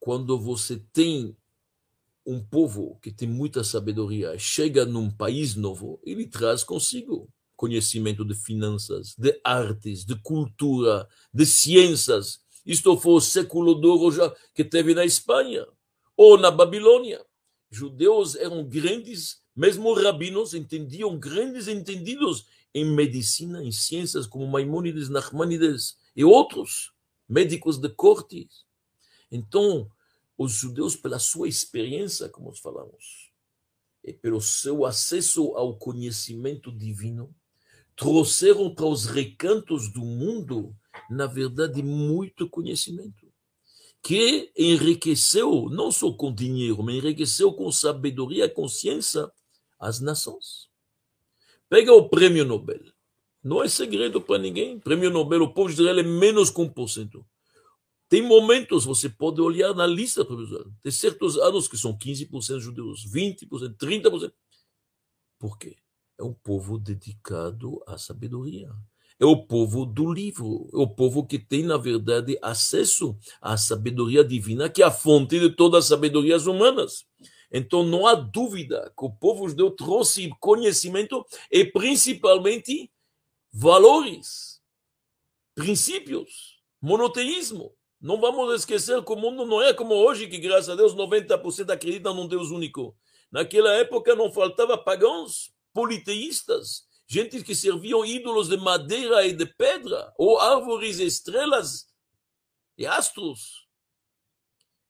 quando 0.00 0.40
você 0.40 0.78
tem 0.90 1.36
um 2.24 2.42
povo 2.42 2.98
que 3.02 3.12
tem 3.12 3.28
muita 3.28 3.62
sabedoria, 3.62 4.38
chega 4.38 4.86
num 4.86 5.10
país 5.10 5.54
novo, 5.54 6.00
ele 6.02 6.26
traz 6.26 6.64
consigo 6.64 7.28
conhecimento 7.54 8.24
de 8.24 8.34
finanças, 8.36 9.14
de 9.18 9.38
artes, 9.44 10.02
de 10.02 10.18
cultura, 10.22 11.06
de 11.30 11.44
ciências. 11.44 12.40
Isto 12.64 12.96
foi 12.96 13.12
o 13.12 13.20
século 13.20 13.78
de 13.78 13.86
ouro 13.86 14.10
já 14.16 14.34
que 14.54 14.64
teve 14.64 14.94
na 14.94 15.04
Espanha 15.04 15.66
ou 16.16 16.38
na 16.38 16.50
Babilônia. 16.50 17.22
Judeus 17.70 18.34
eram 18.34 18.66
grandes 18.66 19.41
mesmo 19.54 19.92
rabinos 19.94 20.54
entendiam 20.54 21.18
grandes 21.18 21.68
entendidos 21.68 22.46
em 22.74 22.84
medicina, 22.84 23.62
em 23.62 23.70
ciências, 23.70 24.26
como 24.26 24.46
Maimônides, 24.46 25.08
Nachmanides 25.08 25.98
e 26.16 26.24
outros, 26.24 26.92
médicos 27.28 27.78
de 27.78 27.88
corte. 27.90 28.48
Então, 29.30 29.90
os 30.36 30.52
judeus, 30.52 30.96
pela 30.96 31.18
sua 31.18 31.48
experiência, 31.48 32.28
como 32.28 32.52
falamos, 32.54 33.30
e 34.02 34.12
pelo 34.12 34.40
seu 34.40 34.84
acesso 34.84 35.54
ao 35.54 35.76
conhecimento 35.76 36.72
divino, 36.72 37.34
trouxeram 37.94 38.74
para 38.74 38.86
os 38.86 39.04
recantos 39.04 39.92
do 39.92 40.00
mundo, 40.00 40.74
na 41.10 41.26
verdade, 41.26 41.82
muito 41.82 42.48
conhecimento. 42.48 43.30
que 44.02 44.50
enriqueceu, 44.56 45.68
não 45.70 45.92
só 45.92 46.12
com 46.12 46.34
dinheiro, 46.34 46.82
mas 46.82 46.96
enriqueceu 46.96 47.52
com 47.52 47.70
sabedoria 47.70 48.48
consciência 48.48 49.30
as 49.82 50.00
nações. 50.00 50.70
Pega 51.68 51.92
o 51.92 52.08
prêmio 52.08 52.44
Nobel. 52.44 52.80
Não 53.42 53.64
é 53.64 53.68
segredo 53.68 54.20
para 54.20 54.38
ninguém. 54.38 54.78
Prêmio 54.78 55.10
Nobel, 55.10 55.42
o 55.42 55.52
povo 55.52 55.68
de 55.68 55.80
Israel 55.80 55.98
é 55.98 56.02
menos 56.04 56.50
que 56.50 56.60
1%. 56.60 57.24
Tem 58.08 58.22
momentos, 58.22 58.84
você 58.84 59.08
pode 59.08 59.40
olhar 59.40 59.74
na 59.74 59.86
lista 59.86 60.24
provisória. 60.24 60.70
Tem 60.82 60.92
certos 60.92 61.36
anos 61.36 61.66
que 61.66 61.76
são 61.76 61.98
15% 61.98 62.60
judeus, 62.60 63.04
20%, 63.10 63.74
30%. 63.76 64.32
Por 65.38 65.58
quê? 65.58 65.76
É 66.16 66.22
um 66.22 66.34
povo 66.34 66.78
dedicado 66.78 67.82
à 67.84 67.98
sabedoria. 67.98 68.70
É 69.18 69.24
o 69.24 69.44
povo 69.44 69.84
do 69.84 70.12
livro. 70.12 70.68
É 70.72 70.76
o 70.76 70.86
povo 70.86 71.26
que 71.26 71.38
tem, 71.38 71.64
na 71.64 71.76
verdade, 71.76 72.38
acesso 72.40 73.16
à 73.40 73.56
sabedoria 73.56 74.22
divina, 74.22 74.68
que 74.68 74.82
é 74.82 74.86
a 74.86 74.90
fonte 74.90 75.40
de 75.40 75.50
todas 75.50 75.84
as 75.84 75.88
sabedorias 75.88 76.46
humanas. 76.46 77.04
Então, 77.52 77.84
não 77.84 78.06
há 78.06 78.14
dúvida 78.14 78.92
que 78.96 79.04
o 79.04 79.10
povo 79.10 79.48
judeu 79.48 79.70
trouxe 79.70 80.30
conhecimento 80.40 81.24
e, 81.50 81.64
principalmente, 81.64 82.90
valores, 83.52 84.62
princípios, 85.54 86.58
monoteísmo. 86.80 87.74
Não 88.00 88.18
vamos 88.18 88.54
esquecer 88.54 89.04
que 89.04 89.12
o 89.12 89.16
mundo 89.16 89.46
não 89.46 89.60
é 89.62 89.74
como 89.74 89.94
hoje, 89.94 90.26
que 90.26 90.38
graças 90.38 90.70
a 90.70 90.74
Deus 90.74 90.94
90% 90.94 91.70
acreditam 91.70 92.14
num 92.14 92.26
Deus 92.26 92.50
único. 92.50 92.96
Naquela 93.30 93.72
época 93.74 94.16
não 94.16 94.32
faltava 94.32 94.76
pagãos, 94.76 95.52
politeístas, 95.72 96.86
gente 97.06 97.42
que 97.42 97.54
serviam 97.54 98.04
ídolos 98.04 98.48
de 98.48 98.56
madeira 98.56 99.26
e 99.26 99.32
de 99.32 99.46
pedra, 99.46 100.12
ou 100.16 100.40
árvores, 100.40 100.98
estrelas 100.98 101.86
e 102.76 102.86
astros. 102.86 103.61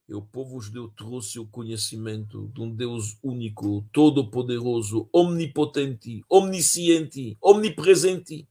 E 0.09 0.15
o 0.15 0.21
povo 0.21 0.61
judeu 0.61 0.89
trouxe 0.89 1.39
o 1.39 1.47
conhecimento 1.47 2.51
de 2.55 2.61
um 2.61 2.75
Deus 2.75 3.17
único, 3.23 3.87
todo-poderoso, 3.93 5.09
omnipotente, 5.13 6.25
omnisciente, 6.29 7.37
omnipresente. 7.41 8.49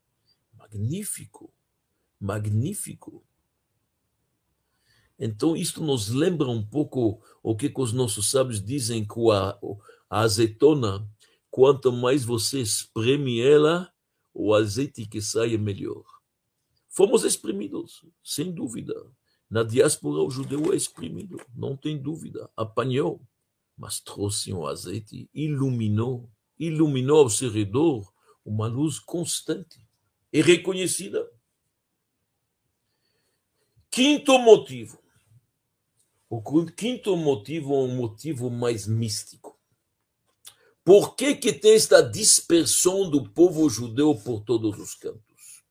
Magnífico, 0.57 1.51
magnífico. 2.19 3.23
Então, 5.19 5.55
isto 5.55 5.83
nos 5.83 6.09
lembra 6.09 6.47
um 6.47 6.65
pouco 6.65 7.21
o 7.43 7.55
que, 7.55 7.71
os 7.75 7.93
nossos 7.93 8.31
sábios 8.31 8.63
dizem 8.63 9.05
que 9.05 9.31
a, 9.31 9.57
a 10.09 10.21
azeitona, 10.21 11.07
quanto 11.51 11.91
mais 11.91 12.23
você 12.23 12.59
espreme 12.59 13.39
ela, 13.39 13.93
o 14.33 14.53
azeite 14.53 15.05
que 15.05 15.21
sai 15.21 15.53
é 15.53 15.57
melhor. 15.57 16.03
Fomos 16.89 17.23
exprimidos, 17.23 18.03
sem 18.23 18.51
dúvida. 18.51 18.93
Na 19.51 19.63
diáspora, 19.63 20.23
o 20.23 20.31
judeu 20.31 20.73
é 20.73 20.75
exprimido, 20.75 21.39
não 21.53 21.75
tem 21.75 22.01
dúvida. 22.01 22.49
Apanhou, 22.55 23.21
mas 23.77 23.99
trouxe 23.99 24.53
um 24.53 24.65
azeite, 24.65 25.29
iluminou, 25.33 26.27
iluminou 26.57 27.19
ao 27.19 27.29
seu 27.29 27.51
redor 27.51 28.11
uma 28.45 28.67
luz 28.67 28.97
constante 28.97 29.85
e 30.31 30.41
reconhecida. 30.41 31.29
Quinto 33.91 34.39
motivo 34.39 35.01
o 36.33 36.65
quinto 36.65 37.17
motivo 37.17 37.73
é 37.73 37.79
um 37.79 37.93
motivo 37.93 38.49
mais 38.49 38.87
místico. 38.87 39.59
Por 40.81 41.13
que, 41.13 41.35
que 41.35 41.51
tem 41.51 41.73
esta 41.73 42.01
dispersão 42.01 43.09
do 43.09 43.29
povo 43.31 43.69
judeu 43.69 44.15
por 44.15 44.39
todos 44.39 44.79
os 44.79 44.95
cantos? 44.95 45.61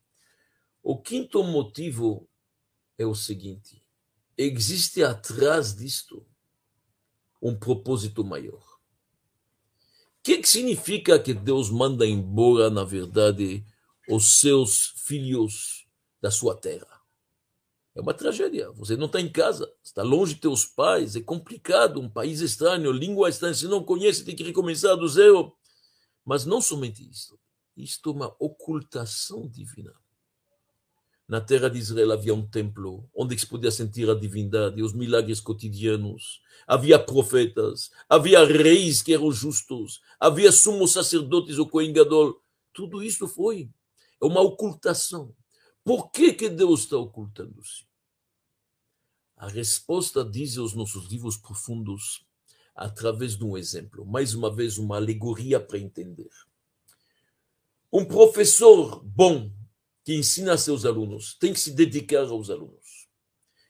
O 0.83 1.01
quinto 1.01 1.43
motivo 1.43 2.29
é 3.01 3.07
o 3.07 3.15
seguinte: 3.15 3.83
existe 4.37 5.03
atrás 5.03 5.75
disto 5.75 6.27
um 7.41 7.59
propósito 7.59 8.23
maior. 8.23 8.63
O 10.19 10.23
que, 10.23 10.37
que 10.37 10.49
significa 10.49 11.19
que 11.19 11.33
Deus 11.33 11.71
manda 11.71 12.07
embora, 12.07 12.69
na 12.69 12.85
verdade, 12.85 13.65
os 14.07 14.39
seus 14.39 14.93
filhos 14.99 15.87
da 16.21 16.31
sua 16.31 16.55
terra? 16.55 17.01
É 17.95 18.03
uma 18.03 18.13
tragédia. 18.13 18.71
Você 18.73 18.97
não 18.97 19.07
está 19.07 19.19
em 19.19 19.33
casa, 19.33 19.73
está 19.83 20.03
longe 20.03 20.35
de 20.35 20.41
teus 20.43 20.67
pais, 20.67 21.17
é 21.17 21.23
complicado, 21.23 21.99
um 21.99 22.09
país 22.09 22.41
estranho, 22.41 22.93
língua 22.93 23.31
estranha, 23.31 23.55
se 23.55 23.67
não 23.67 23.83
conhece, 23.83 24.25
tem 24.25 24.37
que 24.37 24.45
recomeçar 24.45 24.95
do 24.95 25.09
zero. 25.09 25.57
Mas 26.23 26.45
não 26.45 26.61
somente 26.61 27.09
isso. 27.09 27.39
Isto 27.75 28.11
é 28.11 28.13
uma 28.13 28.37
ocultação 28.39 29.49
divina. 29.49 29.95
Na 31.31 31.41
terra 31.41 31.71
de 31.71 31.79
Israel 31.79 32.11
havia 32.11 32.35
um 32.35 32.45
templo 32.45 33.09
onde 33.15 33.39
se 33.39 33.47
podia 33.47 33.71
sentir 33.71 34.11
a 34.11 34.17
divindade, 34.17 34.83
os 34.83 34.93
milagres 34.93 35.39
cotidianos. 35.39 36.43
Havia 36.67 36.99
profetas, 36.99 37.89
havia 38.09 38.45
reis 38.45 39.01
que 39.01 39.15
eram 39.15 39.31
justos, 39.31 40.01
havia 40.19 40.51
sumos 40.51 40.91
sacerdotes, 40.91 41.57
o 41.57 41.67
Gadol. 41.93 42.43
Tudo 42.73 43.01
isso 43.01 43.29
foi 43.29 43.71
uma 44.21 44.41
ocultação. 44.41 45.33
Por 45.85 46.11
que, 46.11 46.33
que 46.33 46.49
Deus 46.49 46.81
está 46.81 46.97
ocultando-se? 46.97 47.87
A 49.37 49.47
resposta, 49.47 50.25
dizem 50.25 50.65
os 50.65 50.75
nossos 50.75 51.07
livros 51.07 51.37
profundos, 51.37 52.27
através 52.75 53.37
de 53.37 53.45
um 53.45 53.57
exemplo. 53.57 54.05
Mais 54.05 54.35
uma 54.35 54.53
vez, 54.53 54.79
uma 54.79 54.97
alegoria 54.97 55.61
para 55.61 55.79
entender. 55.79 56.31
Um 57.93 58.05
professor 58.05 59.01
bom 59.05 59.60
que 60.11 60.17
ensina 60.17 60.59
seus 60.59 60.85
alunos 60.85 61.37
tem 61.39 61.53
que 61.53 61.61
se 61.61 61.71
dedicar 61.71 62.27
aos 62.27 62.51
alunos. 62.51 63.09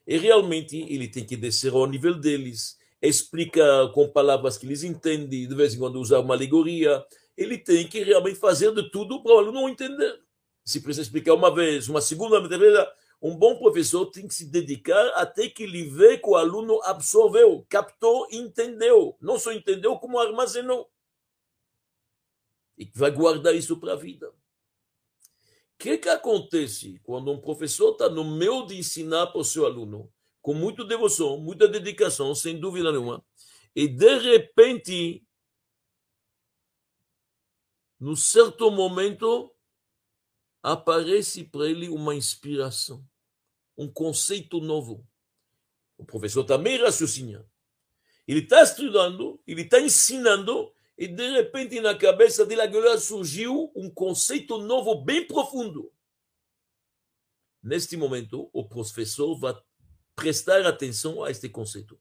E 0.06 0.16
realmente 0.16 0.78
ele 0.88 1.06
tem 1.06 1.22
que 1.22 1.36
descer 1.36 1.70
ao 1.70 1.86
nível 1.86 2.14
deles, 2.14 2.78
explicar 3.02 3.92
com 3.92 4.08
palavras 4.08 4.56
que 4.56 4.64
eles 4.64 4.82
entendem, 4.82 5.46
de 5.46 5.54
vez 5.54 5.74
em 5.74 5.78
quando 5.78 6.00
usar 6.00 6.20
uma 6.20 6.34
alegoria. 6.34 7.04
Ele 7.36 7.58
tem 7.58 7.86
que 7.86 8.02
realmente 8.02 8.38
fazer 8.38 8.74
de 8.74 8.90
tudo 8.90 9.22
para 9.22 9.34
o 9.34 9.38
aluno 9.38 9.68
entender 9.68 10.18
se 10.64 10.80
precisa 10.80 11.02
explicar 11.02 11.34
uma 11.34 11.54
vez, 11.54 11.88
uma 11.88 12.00
segunda, 12.00 12.38
uma 12.38 12.48
terceira, 12.48 12.90
um 13.20 13.36
bom 13.36 13.58
professor 13.58 14.06
tem 14.06 14.26
que 14.26 14.34
se 14.34 14.46
dedicar 14.46 15.08
até 15.16 15.48
que 15.48 15.64
ele 15.64 15.90
vê 15.90 16.16
que 16.16 16.28
o 16.28 16.36
aluno 16.36 16.80
absorveu, 16.84 17.66
captou, 17.68 18.26
entendeu. 18.30 19.16
Não 19.20 19.38
só 19.38 19.52
entendeu, 19.52 19.98
como 19.98 20.18
armazenou. 20.18 20.90
E 22.78 22.90
vai 22.94 23.10
guardar 23.10 23.54
isso 23.54 23.76
para 23.78 23.92
a 23.92 23.96
vida. 23.96 24.32
Que, 25.80 25.96
que 25.96 26.10
acontece 26.10 27.00
quando 27.02 27.32
um 27.32 27.40
professor 27.40 27.92
está 27.92 28.06
no 28.10 28.22
meio 28.22 28.66
de 28.66 28.76
ensinar 28.76 29.28
para 29.28 29.40
o 29.40 29.44
seu 29.44 29.64
aluno, 29.64 30.12
com 30.42 30.52
muita 30.52 30.84
devoção, 30.84 31.38
muita 31.38 31.66
dedicação, 31.66 32.34
sem 32.34 32.60
dúvida 32.60 32.92
nenhuma, 32.92 33.24
e 33.74 33.88
de 33.88 34.18
repente, 34.18 35.24
num 37.98 38.14
certo 38.14 38.70
momento, 38.70 39.50
aparece 40.62 41.44
para 41.44 41.66
ele 41.66 41.88
uma 41.88 42.14
inspiração, 42.14 43.02
um 43.74 43.90
conceito 43.90 44.60
novo. 44.60 45.08
O 45.96 46.04
professor 46.04 46.44
também 46.44 46.76
raciocina. 46.76 47.50
Ele 48.28 48.40
está 48.40 48.62
estudando, 48.62 49.40
ele 49.46 49.62
está 49.62 49.80
ensinando, 49.80 50.74
e 51.00 51.08
de 51.08 51.30
repente 51.30 51.80
na 51.80 51.96
cabeça 51.96 52.44
dele 52.44 52.60
agora 52.60 52.98
surgiu 52.98 53.72
um 53.74 53.88
conceito 53.88 54.58
novo, 54.58 55.02
bem 55.02 55.26
profundo. 55.26 55.90
Neste 57.62 57.96
momento, 57.96 58.50
o 58.52 58.68
professor 58.68 59.34
vai 59.38 59.58
prestar 60.14 60.66
atenção 60.66 61.24
a 61.24 61.30
este 61.30 61.48
conceito. 61.48 61.98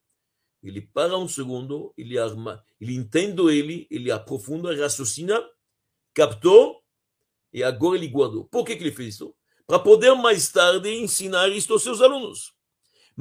Ele 0.62 0.82
para 0.82 1.18
um 1.18 1.30
segundo, 1.30 1.94
ele 1.98 2.20
arma, 2.20 2.62
ele 2.78 2.94
entende 2.94 3.42
ele, 3.44 3.88
ele 3.90 4.12
aprofunda, 4.12 4.76
raciocina, 4.76 5.42
captou 6.14 6.84
e 7.54 7.64
agora 7.64 7.98
ele 7.98 8.10
guardou. 8.10 8.50
Por 8.50 8.66
que, 8.66 8.76
que 8.76 8.84
ele 8.84 8.92
fez 8.92 9.16
isso? 9.16 9.34
Para 9.66 9.80
poder 9.80 10.14
mais 10.16 10.52
tarde 10.52 10.90
ensinar 10.90 11.48
isto 11.48 11.72
aos 11.72 11.84
seus 11.84 12.02
alunos. 12.02 12.54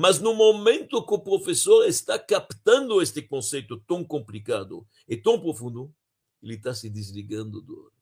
Mas 0.00 0.20
no 0.20 0.32
momento 0.32 1.04
que 1.04 1.12
o 1.12 1.18
professor 1.18 1.84
está 1.84 2.16
captando 2.16 3.02
este 3.02 3.20
conceito 3.20 3.80
tão 3.80 4.04
complicado 4.04 4.86
e 5.08 5.16
tão 5.16 5.40
profundo, 5.40 5.92
ele 6.40 6.54
está 6.54 6.72
se 6.72 6.88
desligando 6.88 7.60
do 7.60 7.92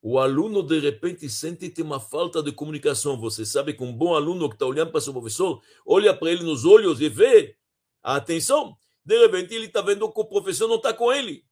o 0.00 0.20
aluno 0.20 0.62
de 0.62 0.78
repente 0.78 1.28
sente 1.28 1.68
tem 1.68 1.84
uma 1.84 1.98
falta 1.98 2.40
de 2.40 2.52
comunicação. 2.52 3.18
Você 3.18 3.44
sabe 3.44 3.72
que 3.72 3.82
um 3.82 3.92
bom 3.92 4.14
aluno 4.14 4.48
que 4.48 4.54
está 4.54 4.64
olhando 4.64 4.92
para 4.92 5.00
seu 5.00 5.12
professor, 5.12 5.60
olha 5.84 6.14
para 6.16 6.30
ele 6.30 6.44
nos 6.44 6.64
olhos 6.64 7.00
e 7.00 7.08
vê 7.08 7.56
a 8.00 8.14
atenção. 8.14 8.76
De 9.04 9.18
repente 9.18 9.54
ele 9.54 9.66
está 9.66 9.80
vendo 9.80 10.12
que 10.12 10.20
o 10.20 10.24
professor 10.24 10.68
não 10.68 10.76
está 10.76 10.94
com 10.94 11.12
ele. 11.12 11.44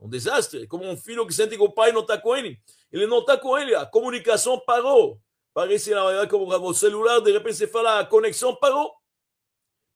Um 0.00 0.08
desastre. 0.08 0.66
Como 0.66 0.86
um 0.86 0.96
filho 0.96 1.26
que 1.26 1.34
sente 1.34 1.54
que 1.54 1.62
o 1.62 1.72
pai 1.72 1.92
não 1.92 2.00
está 2.00 2.16
com 2.16 2.34
ele. 2.34 2.58
Ele 2.90 3.06
não 3.06 3.18
está 3.18 3.36
com 3.36 3.58
ele. 3.58 3.74
A 3.74 3.84
comunicação 3.84 4.58
parou. 4.58 5.20
Parece 5.52 5.90
como 6.30 6.46
o 6.46 6.74
celular, 6.74 7.20
de 7.20 7.32
repente 7.32 7.56
você 7.56 7.66
fala, 7.66 8.00
a 8.00 8.06
conexão 8.06 8.54
parou. 8.56 8.92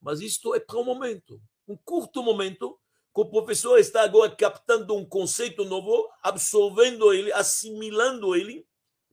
Mas 0.01 0.21
isto 0.21 0.55
é 0.55 0.61
para 0.61 0.79
um 0.79 0.85
momento. 0.85 1.41
Um 1.69 1.77
curto 1.77 2.23
momento 2.23 2.79
que 3.15 3.21
o 3.21 3.27
professor 3.27 3.79
está 3.79 4.03
agora 4.03 4.35
captando 4.35 4.97
um 4.97 5.05
conceito 5.05 5.65
novo, 5.65 6.09
absorvendo 6.23 7.13
ele, 7.13 7.33
assimilando 7.33 8.35
ele. 8.35 8.67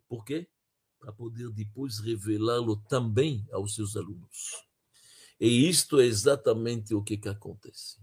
Por 0.08 0.26
quê? 0.26 0.48
Para 1.00 1.14
poder 1.14 1.50
depois 1.52 2.00
revelá-lo 2.00 2.78
também 2.88 3.46
aos 3.52 3.76
seus 3.76 3.96
alunos. 3.96 4.56
E 5.40 5.70
isto 5.70 6.00
é 6.00 6.06
exatamente 6.06 6.96
o 6.96 7.04
que, 7.04 7.18
que 7.18 7.30
acontece. 7.30 7.98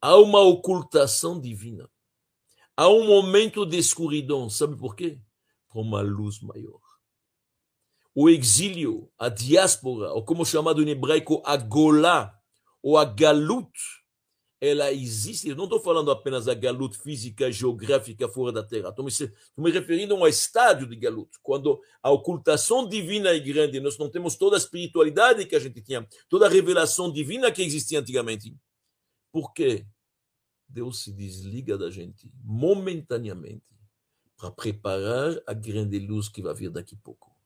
Há 0.00 0.16
uma 0.16 0.40
ocultação 0.40 1.40
divina. 1.40 1.88
Há 2.76 2.88
um 2.88 3.06
momento 3.06 3.66
de 3.66 3.76
escuridão. 3.76 4.48
Sabe 4.48 4.76
por 4.76 4.94
quê? 4.94 5.20
Por 5.68 5.80
uma 5.82 6.00
luz 6.00 6.40
maior. 6.40 6.80
O 8.20 8.28
exílio, 8.28 9.08
a 9.16 9.28
diáspora, 9.28 10.12
ou 10.12 10.24
como 10.24 10.44
chamado 10.44 10.82
em 10.82 10.88
hebraico, 10.88 11.40
a 11.46 11.56
golá, 11.56 12.36
ou 12.82 12.98
a 12.98 13.04
galut, 13.04 13.70
ela 14.60 14.92
existe. 14.92 15.48
Eu 15.48 15.54
não 15.54 15.66
estou 15.66 15.78
falando 15.78 16.10
apenas 16.10 16.46
da 16.46 16.52
galut 16.52 16.98
física, 16.98 17.52
geográfica 17.52 18.28
fora 18.28 18.50
da 18.50 18.64
Terra. 18.64 18.88
Estou 18.88 19.04
me, 19.04 19.10
estou 19.12 19.30
me 19.58 19.70
referindo 19.70 20.16
a 20.16 20.18
um 20.18 20.26
estádio 20.26 20.88
de 20.88 20.96
galut. 20.96 21.30
Quando 21.44 21.80
a 22.02 22.10
ocultação 22.10 22.88
divina 22.88 23.28
é 23.28 23.38
grande, 23.38 23.78
nós 23.78 23.96
não 23.96 24.10
temos 24.10 24.34
toda 24.34 24.56
a 24.56 24.58
espiritualidade 24.58 25.46
que 25.46 25.54
a 25.54 25.60
gente 25.60 25.80
tinha, 25.80 26.04
toda 26.28 26.46
a 26.46 26.50
revelação 26.50 27.12
divina 27.12 27.52
que 27.52 27.62
existia 27.62 28.00
antigamente. 28.00 28.52
Por 29.30 29.52
quê? 29.52 29.86
Deus 30.68 31.04
se 31.04 31.12
desliga 31.12 31.78
da 31.78 31.88
gente 31.88 32.32
momentaneamente 32.42 33.62
para 34.36 34.50
preparar 34.50 35.40
a 35.46 35.52
grande 35.52 36.00
luz 36.00 36.28
que 36.28 36.42
vai 36.42 36.52
vir 36.52 36.70
daqui 36.70 36.96
a 36.96 37.04
pouco. 37.04 37.37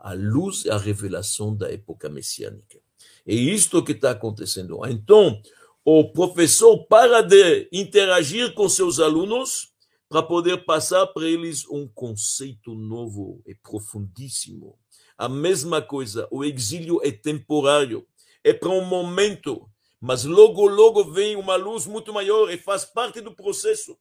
A 0.00 0.12
luz 0.14 0.64
é 0.66 0.70
a 0.70 0.78
revelação 0.78 1.54
da 1.54 1.70
época 1.70 2.08
messiânica. 2.08 2.80
É 3.26 3.34
isto 3.34 3.84
que 3.84 3.92
está 3.92 4.12
acontecendo. 4.12 4.80
Então, 4.86 5.40
o 5.84 6.12
professor 6.12 6.86
para 6.86 7.22
de 7.22 7.68
interagir 7.72 8.54
com 8.54 8.68
seus 8.68 9.00
alunos 9.00 9.72
para 10.08 10.22
poder 10.22 10.64
passar 10.64 11.06
para 11.08 11.26
eles 11.26 11.66
um 11.68 11.86
conceito 11.86 12.74
novo 12.74 13.42
e 13.46 13.54
profundíssimo. 13.54 14.78
A 15.16 15.28
mesma 15.28 15.82
coisa, 15.82 16.28
o 16.30 16.44
exílio 16.44 17.00
é 17.02 17.10
temporário, 17.10 18.06
é 18.42 18.52
para 18.52 18.70
um 18.70 18.84
momento, 18.84 19.68
mas 20.00 20.24
logo, 20.24 20.66
logo 20.66 21.04
vem 21.12 21.36
uma 21.36 21.56
luz 21.56 21.86
muito 21.86 22.12
maior 22.12 22.50
e 22.50 22.56
faz 22.56 22.84
parte 22.84 23.20
do 23.20 23.34
processo. 23.34 23.98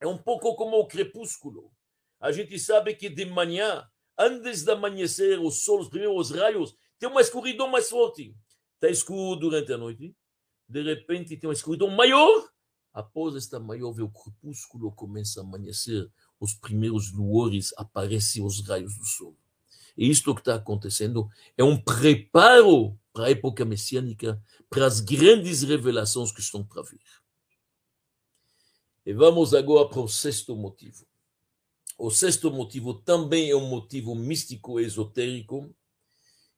É 0.00 0.06
um 0.06 0.18
pouco 0.18 0.54
como 0.54 0.78
o 0.78 0.86
crepúsculo. 0.86 1.70
A 2.20 2.32
gente 2.32 2.58
sabe 2.58 2.94
que 2.94 3.08
de 3.08 3.24
manhã, 3.24 3.86
antes 4.18 4.64
de 4.64 4.70
amanhecer, 4.72 5.38
o 5.38 5.50
sol, 5.50 5.80
os 5.80 5.88
primeiros 5.88 6.30
raios, 6.30 6.74
tem 6.98 7.08
uma 7.08 7.20
escuridão 7.20 7.68
mais 7.68 7.88
forte. 7.88 8.34
Está 8.74 8.88
escuro 8.88 9.38
durante 9.38 9.72
a 9.72 9.78
noite, 9.78 10.14
de 10.68 10.82
repente 10.82 11.36
tem 11.36 11.48
uma 11.48 11.54
escuridão 11.54 11.88
maior. 11.90 12.48
Após 12.92 13.36
esta 13.36 13.60
maior, 13.60 13.90
o 14.00 14.10
crepúsculo, 14.10 14.92
começa 14.92 15.40
a 15.40 15.44
amanhecer, 15.44 16.10
os 16.40 16.54
primeiros 16.54 17.12
luores 17.12 17.72
aparecem 17.76 18.44
os 18.44 18.66
raios 18.66 18.96
do 18.96 19.04
sol. 19.04 19.36
E 19.96 20.08
isto 20.08 20.34
que 20.34 20.40
está 20.40 20.54
acontecendo 20.54 21.28
é 21.56 21.64
um 21.64 21.76
preparo 21.76 22.96
para 23.12 23.26
a 23.26 23.30
época 23.30 23.64
messiânica, 23.64 24.40
para 24.70 24.86
as 24.86 25.00
grandes 25.00 25.62
revelações 25.62 26.30
que 26.30 26.40
estão 26.40 26.64
para 26.64 26.82
vir. 26.82 27.00
E 29.04 29.12
vamos 29.12 29.54
agora 29.54 29.88
para 29.88 30.00
o 30.00 30.08
sexto 30.08 30.54
motivo. 30.54 31.07
O 32.00 32.12
sexto 32.12 32.52
motivo 32.52 32.94
também 32.94 33.50
é 33.50 33.56
um 33.56 33.68
motivo 33.68 34.14
místico 34.14 34.78
esotérico, 34.78 35.74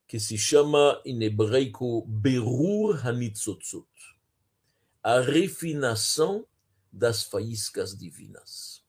que 0.06 0.20
se 0.20 0.36
chama 0.36 1.00
em 1.02 1.22
hebraico 1.22 2.04
Berur 2.06 3.06
Hanitzotzot 3.06 3.88
a 5.02 5.18
refinação 5.20 6.46
das 6.92 7.22
faíscas 7.22 7.96
divinas. 7.96 8.84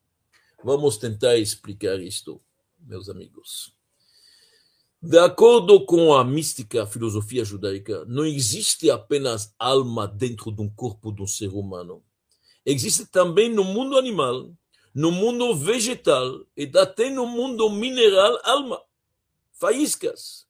Vamos 0.62 0.98
tentar 0.98 1.38
explicar 1.38 2.02
isto, 2.02 2.42
meus 2.80 3.08
amigos. 3.08 3.74
De 5.02 5.18
acordo 5.20 5.86
com 5.86 6.14
a 6.14 6.26
mística 6.26 6.86
filosofia 6.86 7.46
judaica, 7.46 8.04
não 8.06 8.26
existe 8.26 8.92
apenas 8.92 9.56
alma 9.58 10.06
dentro 10.06 10.52
de 10.52 10.62
um 10.62 10.70
corpo 10.70 11.14
de 11.14 11.22
um 11.22 11.28
ser 11.28 11.48
humano. 11.48 12.04
Existe 12.66 13.06
também 13.06 13.50
no 13.50 13.64
mundo 13.64 13.98
animal, 13.98 14.52
no 14.94 15.12
mundo 15.12 15.56
vegetal 15.56 16.46
e 16.56 16.70
até 16.76 17.10
no 17.10 17.26
mundo 17.26 17.70
mineral 17.70 18.40
alma, 18.44 18.82
faíscas. 19.54 20.48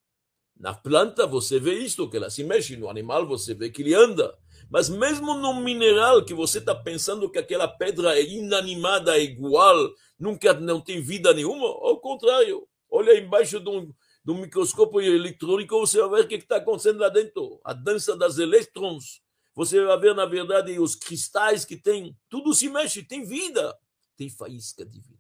Na 0.58 0.74
planta 0.74 1.26
você 1.26 1.60
vê 1.60 1.80
isto, 1.80 2.10
que 2.10 2.18
ela 2.18 2.30
se 2.30 2.44
mexe, 2.44 2.76
no 2.76 2.90
animal 2.90 3.28
você 3.28 3.54
vê 3.54 3.70
que 3.70 3.82
ele 3.82 3.94
anda. 3.94 4.38
Mas 4.70 4.90
mesmo 4.90 5.34
no 5.34 5.56
mineral 5.56 6.24
que 6.24 6.34
você 6.34 6.60
está 6.60 6.74
pensando 6.74 7.30
que 7.30 7.40
aquela 7.40 7.68
pedra 7.68 8.18
é 8.18 8.24
inanimada, 8.24 9.18
é 9.18 9.24
igual, 9.24 9.92
nunca 10.18 10.54
não 10.54 10.80
tem 10.80 11.02
vida 11.02 11.34
nenhuma, 11.34 11.66
ao 11.66 12.00
contrário. 12.00 12.68
Olha 12.90 13.18
embaixo 13.18 13.60
de 13.60 13.70
um, 13.70 13.92
do 14.24 14.36
microscópio 14.36 15.02
eletrônico, 15.02 15.80
você 15.80 16.00
vai 16.02 16.22
ver 16.22 16.26
o 16.26 16.28
que 16.28 16.36
está 16.36 16.58
acontecendo 16.58 17.00
lá 17.00 17.10
dentro. 17.10 17.60
A 17.64 17.74
dança 17.74 18.16
das 18.16 18.38
elétrons. 18.38 19.22
Você 19.56 19.84
vai 19.84 20.00
ver, 20.00 20.16
na 20.16 20.26
verdade, 20.26 20.80
os 20.80 20.96
cristais 20.96 21.66
que 21.66 21.76
tem. 21.76 22.16
Tudo 22.30 22.54
se 22.54 22.70
mexe, 22.70 23.04
tem 23.04 23.26
vida. 23.26 23.76
Tem 24.22 24.30
faísca 24.30 24.86
divina. 24.86 25.18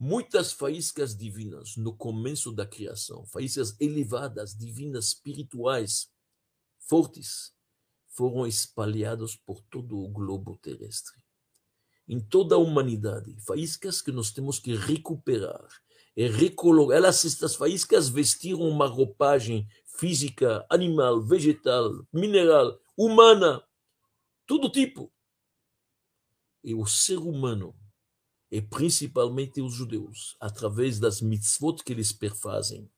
Muitas 0.00 0.52
faíscas 0.52 1.14
divinas 1.14 1.76
no 1.76 1.94
começo 1.94 2.50
da 2.50 2.64
criação, 2.64 3.26
faíscas 3.26 3.78
elevadas, 3.78 4.56
divinas, 4.56 5.08
espirituais, 5.08 6.10
fortes, 6.78 7.52
foram 8.08 8.46
espalhadas 8.46 9.36
por 9.36 9.60
todo 9.60 9.98
o 9.98 10.08
globo 10.08 10.58
terrestre. 10.62 11.22
Em 12.08 12.18
toda 12.18 12.54
a 12.54 12.58
humanidade, 12.58 13.38
faíscas 13.42 14.00
que 14.00 14.12
nós 14.12 14.30
temos 14.30 14.58
que 14.58 14.74
recuperar 14.74 15.68
e 16.16 16.26
recolocar. 16.26 16.96
Elas, 16.96 17.22
estas 17.22 17.54
faíscas 17.54 18.08
vestiram 18.08 18.62
uma 18.62 18.86
roupagem 18.86 19.68
física, 19.84 20.64
animal, 20.70 21.20
vegetal, 21.20 22.02
mineral, 22.10 22.80
humana, 22.96 23.62
todo 24.46 24.72
tipo. 24.72 25.12
E 26.62 26.74
o 26.74 26.86
ser 26.86 27.18
humano, 27.18 27.74
e 28.50 28.60
principalmente 28.60 29.60
os 29.60 29.74
judeus, 29.74 30.36
através 30.40 30.98
das 30.98 31.20
mitzvot 31.20 31.82
que 31.84 31.92
eles 31.92 32.12
perfazem, 32.12 32.90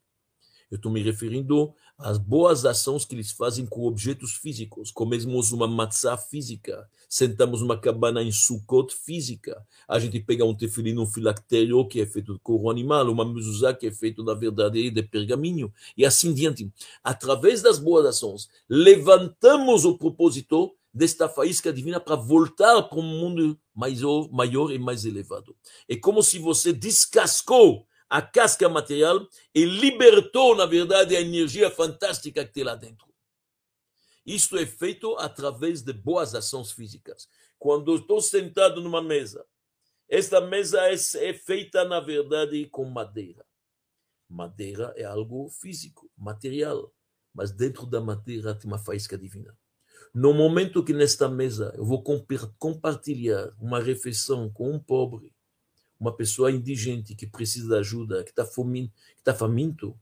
eu 0.70 0.76
estou 0.76 0.92
me 0.92 1.02
referindo 1.02 1.74
às 1.98 2.16
boas 2.16 2.64
ações 2.64 3.04
que 3.04 3.16
eles 3.16 3.32
fazem 3.32 3.66
com 3.66 3.82
objetos 3.82 4.34
físicos. 4.34 4.92
Comemos 4.92 5.50
uma 5.50 5.66
matzá 5.66 6.16
física, 6.16 6.88
sentamos 7.08 7.60
numa 7.60 7.76
cabana 7.76 8.22
em 8.22 8.30
Sukkot 8.30 8.94
física. 8.94 9.66
A 9.88 9.98
gente 9.98 10.20
pega 10.20 10.44
um 10.44 10.54
tefilino, 10.54 11.02
um 11.02 11.06
filactério 11.06 11.84
que 11.88 12.00
é 12.00 12.06
feito 12.06 12.34
de 12.34 12.38
couro 12.38 12.70
animal, 12.70 13.10
uma 13.10 13.24
mezuzá 13.24 13.74
que 13.74 13.88
é 13.88 13.90
feito, 13.90 14.22
na 14.22 14.32
verdade, 14.32 14.90
de 14.90 15.02
pergaminho, 15.02 15.72
e 15.96 16.06
assim 16.06 16.32
diante. 16.32 16.72
Através 17.02 17.60
das 17.62 17.80
boas 17.80 18.06
ações, 18.06 18.48
levantamos 18.68 19.84
o 19.84 19.98
propósito 19.98 20.72
desta 20.92 21.28
faísca 21.28 21.72
divina 21.72 22.00
para 22.00 22.16
voltar 22.16 22.82
para 22.82 22.98
um 22.98 23.02
mundo 23.02 23.60
maior, 23.74 24.30
maior 24.30 24.72
e 24.72 24.78
mais 24.78 25.04
elevado. 25.04 25.56
É 25.88 25.96
como 25.96 26.22
se 26.22 26.38
você 26.38 26.72
descascou 26.72 27.86
a 28.08 28.20
casca 28.20 28.68
material 28.68 29.26
e 29.54 29.64
libertou, 29.64 30.56
na 30.56 30.66
verdade, 30.66 31.16
a 31.16 31.20
energia 31.20 31.70
fantástica 31.70 32.44
que 32.44 32.52
tem 32.52 32.64
lá 32.64 32.74
dentro. 32.74 33.08
Isto 34.26 34.58
é 34.58 34.66
feito 34.66 35.16
através 35.16 35.82
de 35.82 35.92
boas 35.92 36.34
ações 36.34 36.72
físicas. 36.72 37.28
Quando 37.58 37.94
estou 37.94 38.20
sentado 38.20 38.80
numa 38.80 39.00
mesa, 39.00 39.46
esta 40.08 40.40
mesa 40.40 40.80
é, 40.88 40.94
é 40.94 41.34
feita, 41.34 41.84
na 41.84 42.00
verdade, 42.00 42.66
com 42.66 42.84
madeira. 42.84 43.46
Madeira 44.28 44.92
é 44.96 45.04
algo 45.04 45.48
físico, 45.48 46.10
material, 46.16 46.92
mas 47.32 47.52
dentro 47.52 47.86
da 47.86 48.00
madeira 48.00 48.54
tem 48.54 48.68
uma 48.68 48.78
faísca 48.78 49.16
divina. 49.16 49.56
No 50.12 50.34
momento 50.34 50.82
que 50.82 50.92
nesta 50.92 51.28
mesa 51.28 51.72
eu 51.76 51.84
vou 51.84 52.02
compartilhar 52.02 53.54
uma 53.60 53.80
refeição 53.80 54.50
com 54.50 54.72
um 54.72 54.78
pobre, 54.78 55.32
uma 56.00 56.12
pessoa 56.12 56.50
indigente 56.50 57.14
que 57.14 57.28
precisa 57.28 57.68
de 57.68 57.76
ajuda, 57.76 58.24
que 58.24 58.30
está 58.30 58.44
tá 59.22 59.34
faminto, 59.34 59.96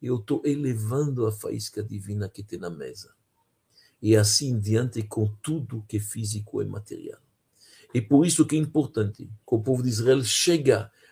eu 0.00 0.16
estou 0.16 0.42
elevando 0.44 1.26
a 1.26 1.32
faísca 1.32 1.82
divina 1.82 2.28
que 2.28 2.44
tem 2.44 2.56
na 2.56 2.70
mesa. 2.70 3.12
E 4.00 4.16
assim 4.16 4.60
diante 4.60 5.02
com 5.02 5.34
tudo 5.42 5.84
que 5.88 5.96
é 5.96 6.00
físico 6.00 6.62
e 6.62 6.64
material. 6.66 7.20
E 7.92 8.00
por 8.00 8.24
isso 8.24 8.46
que 8.46 8.54
é 8.54 8.58
importante 8.60 9.24
que 9.24 9.54
o 9.54 9.60
povo 9.60 9.82
de 9.82 9.88
Israel 9.88 10.22
chegue 10.22 10.70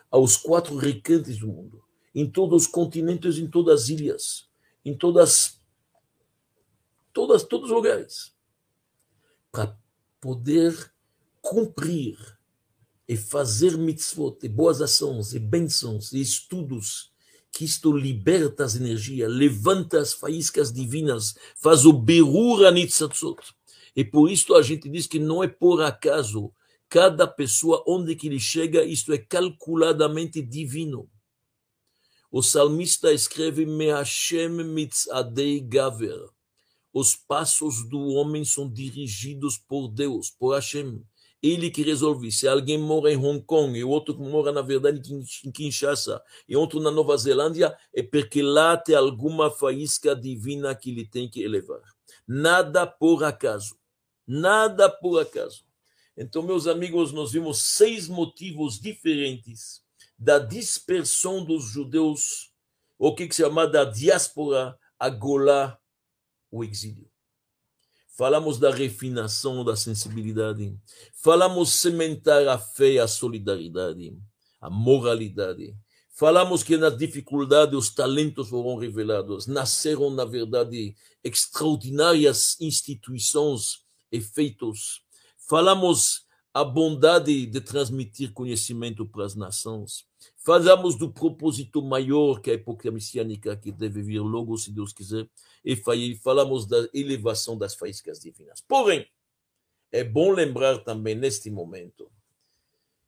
aos 0.08 0.36
quatro 0.36 0.76
recantos 0.76 1.38
do 1.38 1.48
mundo, 1.48 1.82
em 2.14 2.30
todos 2.30 2.62
os 2.62 2.68
continentes, 2.68 3.38
em 3.38 3.48
todas 3.48 3.82
as 3.82 3.88
ilhas, 3.88 4.48
em 4.84 4.96
todas, 4.96 5.60
todas 7.12 7.42
todos 7.42 7.70
os 7.70 7.74
lugares, 7.74 8.35
para 9.56 9.74
poder 10.20 10.92
cumprir 11.40 12.18
e 13.08 13.16
fazer 13.16 13.78
mitzvot, 13.78 14.36
e 14.42 14.48
boas 14.50 14.82
ações, 14.82 15.32
e 15.32 15.38
bênçãos, 15.38 16.12
e 16.12 16.20
estudos, 16.20 17.10
que 17.50 17.64
isto 17.64 17.90
liberta 17.90 18.64
as 18.64 18.76
energias, 18.76 19.32
levanta 19.32 19.98
as 19.98 20.12
faíscas 20.12 20.70
divinas, 20.70 21.36
faz 21.56 21.86
o 21.86 21.92
berur 21.94 22.66
anitzatzot. 22.66 23.40
E 23.94 24.04
por 24.04 24.30
isso 24.30 24.54
a 24.54 24.60
gente 24.60 24.90
diz 24.90 25.06
que 25.06 25.18
não 25.18 25.42
é 25.42 25.48
por 25.48 25.80
acaso, 25.80 26.52
cada 26.86 27.26
pessoa, 27.26 27.82
onde 27.88 28.14
que 28.14 28.26
ele 28.26 28.38
chega, 28.38 28.84
isto 28.84 29.10
é 29.10 29.16
calculadamente 29.16 30.42
divino. 30.42 31.08
O 32.30 32.42
salmista 32.42 33.10
escreve, 33.10 33.64
Me 33.64 33.86
Hashem 33.86 34.62
mitzadei 34.64 35.60
gaver. 35.60 36.35
Os 36.98 37.14
passos 37.14 37.86
do 37.86 37.98
homem 38.14 38.42
são 38.42 38.72
dirigidos 38.72 39.58
por 39.58 39.86
Deus, 39.88 40.30
por 40.30 40.54
Hashem. 40.54 41.04
Ele 41.42 41.70
que 41.70 41.82
resolve. 41.82 42.32
Se 42.32 42.48
alguém 42.48 42.78
mora 42.78 43.12
em 43.12 43.18
Hong 43.18 43.42
Kong 43.42 43.78
e 43.78 43.84
outro 43.84 44.18
mora, 44.18 44.50
na 44.50 44.62
verdade, 44.62 45.02
em 45.44 45.52
Kinshasa 45.52 46.22
e 46.48 46.56
outro 46.56 46.80
na 46.80 46.90
Nova 46.90 47.14
Zelândia, 47.18 47.76
é 47.94 48.02
porque 48.02 48.40
lá 48.40 48.78
tem 48.78 48.94
alguma 48.94 49.50
faísca 49.50 50.16
divina 50.16 50.74
que 50.74 50.88
ele 50.88 51.06
tem 51.06 51.28
que 51.28 51.42
elevar. 51.42 51.82
Nada 52.26 52.86
por 52.86 53.24
acaso. 53.24 53.76
Nada 54.26 54.88
por 54.88 55.20
acaso. 55.20 55.66
Então, 56.16 56.42
meus 56.42 56.66
amigos, 56.66 57.12
nós 57.12 57.30
vimos 57.30 57.60
seis 57.74 58.08
motivos 58.08 58.80
diferentes 58.80 59.82
da 60.18 60.38
dispersão 60.38 61.44
dos 61.44 61.64
judeus, 61.64 62.54
o 62.98 63.14
que 63.14 63.26
se 63.26 63.42
chama 63.42 63.66
da 63.66 63.84
diáspora, 63.84 64.78
a 64.98 65.10
Golá, 65.10 65.78
o 66.56 66.64
exílio. 66.64 67.08
Falamos 68.16 68.58
da 68.58 68.70
refinação 68.70 69.62
da 69.62 69.76
sensibilidade. 69.76 70.74
Falamos 71.22 71.74
sementar 71.74 72.48
a 72.48 72.58
fé, 72.58 72.98
a 72.98 73.06
solidariedade, 73.06 74.16
a 74.60 74.70
moralidade. 74.70 75.76
Falamos 76.14 76.62
que 76.62 76.78
nas 76.78 76.96
dificuldades 76.96 77.76
os 77.76 77.94
talentos 77.94 78.48
foram 78.48 78.76
revelados. 78.76 79.46
Nasceram, 79.46 80.08
na 80.08 80.24
verdade, 80.24 80.96
extraordinárias 81.22 82.56
instituições 82.58 83.84
e 84.10 84.18
feitos. 84.18 85.02
Falamos 85.46 86.22
a 86.54 86.64
bondade 86.64 87.44
de 87.44 87.60
transmitir 87.60 88.32
conhecimento 88.32 89.06
para 89.06 89.26
as 89.26 89.34
nações. 89.34 90.06
Falamos 90.36 90.96
do 90.96 91.12
propósito 91.12 91.82
maior 91.82 92.40
que 92.40 92.50
a 92.50 92.54
época 92.54 92.90
messiânica 92.90 93.56
que 93.56 93.72
deve 93.72 94.02
vir 94.02 94.20
logo, 94.20 94.56
se 94.56 94.72
Deus 94.72 94.92
quiser, 94.92 95.28
e 95.64 95.76
falamos 96.22 96.66
da 96.66 96.88
elevação 96.94 97.58
das 97.58 97.74
faíscas 97.74 98.20
divinas. 98.20 98.60
Porém, 98.66 99.06
é 99.90 100.04
bom 100.04 100.30
lembrar 100.30 100.78
também 100.78 101.14
neste 101.14 101.50
momento 101.50 102.10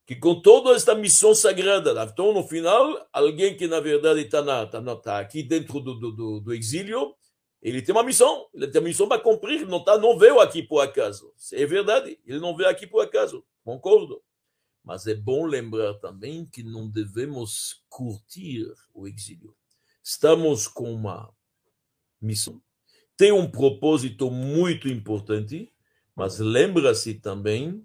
que 0.08 0.16
com 0.16 0.40
toda 0.40 0.74
esta 0.74 0.94
missão 0.94 1.34
sagrada, 1.34 1.92
então 2.10 2.32
no 2.32 2.42
final, 2.42 3.06
alguém 3.12 3.54
que 3.54 3.66
na 3.68 3.78
verdade 3.78 4.22
está 4.22 4.66
tá, 4.66 4.96
tá 4.96 5.18
aqui 5.18 5.42
dentro 5.42 5.80
do, 5.80 5.94
do, 5.94 6.40
do 6.40 6.54
exílio, 6.54 7.14
ele 7.60 7.82
tem 7.82 7.94
uma 7.94 8.02
missão, 8.02 8.46
ele 8.54 8.68
tem 8.68 8.80
uma 8.80 8.88
missão 8.88 9.06
para 9.06 9.20
cumprir, 9.20 9.66
não, 9.66 9.84
tá, 9.84 9.98
não 9.98 10.18
veio 10.18 10.40
aqui 10.40 10.62
por 10.62 10.80
acaso. 10.80 11.30
É 11.52 11.66
verdade, 11.66 12.18
ele 12.24 12.38
não 12.38 12.56
veio 12.56 12.70
aqui 12.70 12.86
por 12.86 13.02
acaso, 13.02 13.44
concordo. 13.62 14.22
Mas 14.84 15.06
é 15.06 15.14
bom 15.14 15.44
lembrar 15.44 15.94
também 15.94 16.46
que 16.46 16.62
não 16.62 16.88
devemos 16.88 17.82
curtir 17.88 18.66
o 18.94 19.06
exílio. 19.06 19.54
Estamos 20.02 20.66
com 20.66 20.92
uma 20.92 21.30
missão, 22.20 22.62
tem 23.18 23.32
um 23.32 23.50
propósito 23.50 24.30
muito 24.30 24.88
importante, 24.88 25.72
mas 26.14 26.38
lembra-se 26.38 27.14
também 27.14 27.84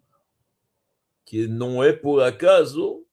que 1.25 1.47
não 1.47 1.83
é 1.83 1.91
por 1.91 2.21
acaso 2.21 3.03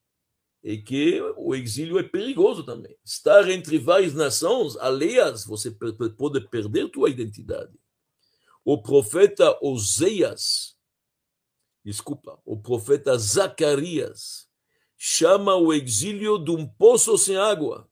e 0.63 0.77
que 0.77 1.19
o 1.35 1.55
exílio 1.55 1.97
é 1.97 2.03
perigoso 2.03 2.63
também. 2.63 2.95
Estar 3.03 3.49
entre 3.49 3.79
várias 3.79 4.13
nações 4.13 4.77
alheias, 4.77 5.43
você 5.45 5.71
pode 5.71 6.47
perder 6.49 6.89
tua 6.89 7.09
identidade. 7.09 7.73
O 8.63 8.79
profeta 8.79 9.57
Oséias, 9.59 10.77
desculpa, 11.83 12.39
o 12.45 12.57
profeta 12.57 13.17
Zacarias 13.17 14.47
chama 14.97 15.55
o 15.55 15.73
exílio 15.73 16.37
de 16.37 16.51
um 16.51 16.67
poço 16.67 17.17
sem 17.17 17.35
água. 17.35 17.89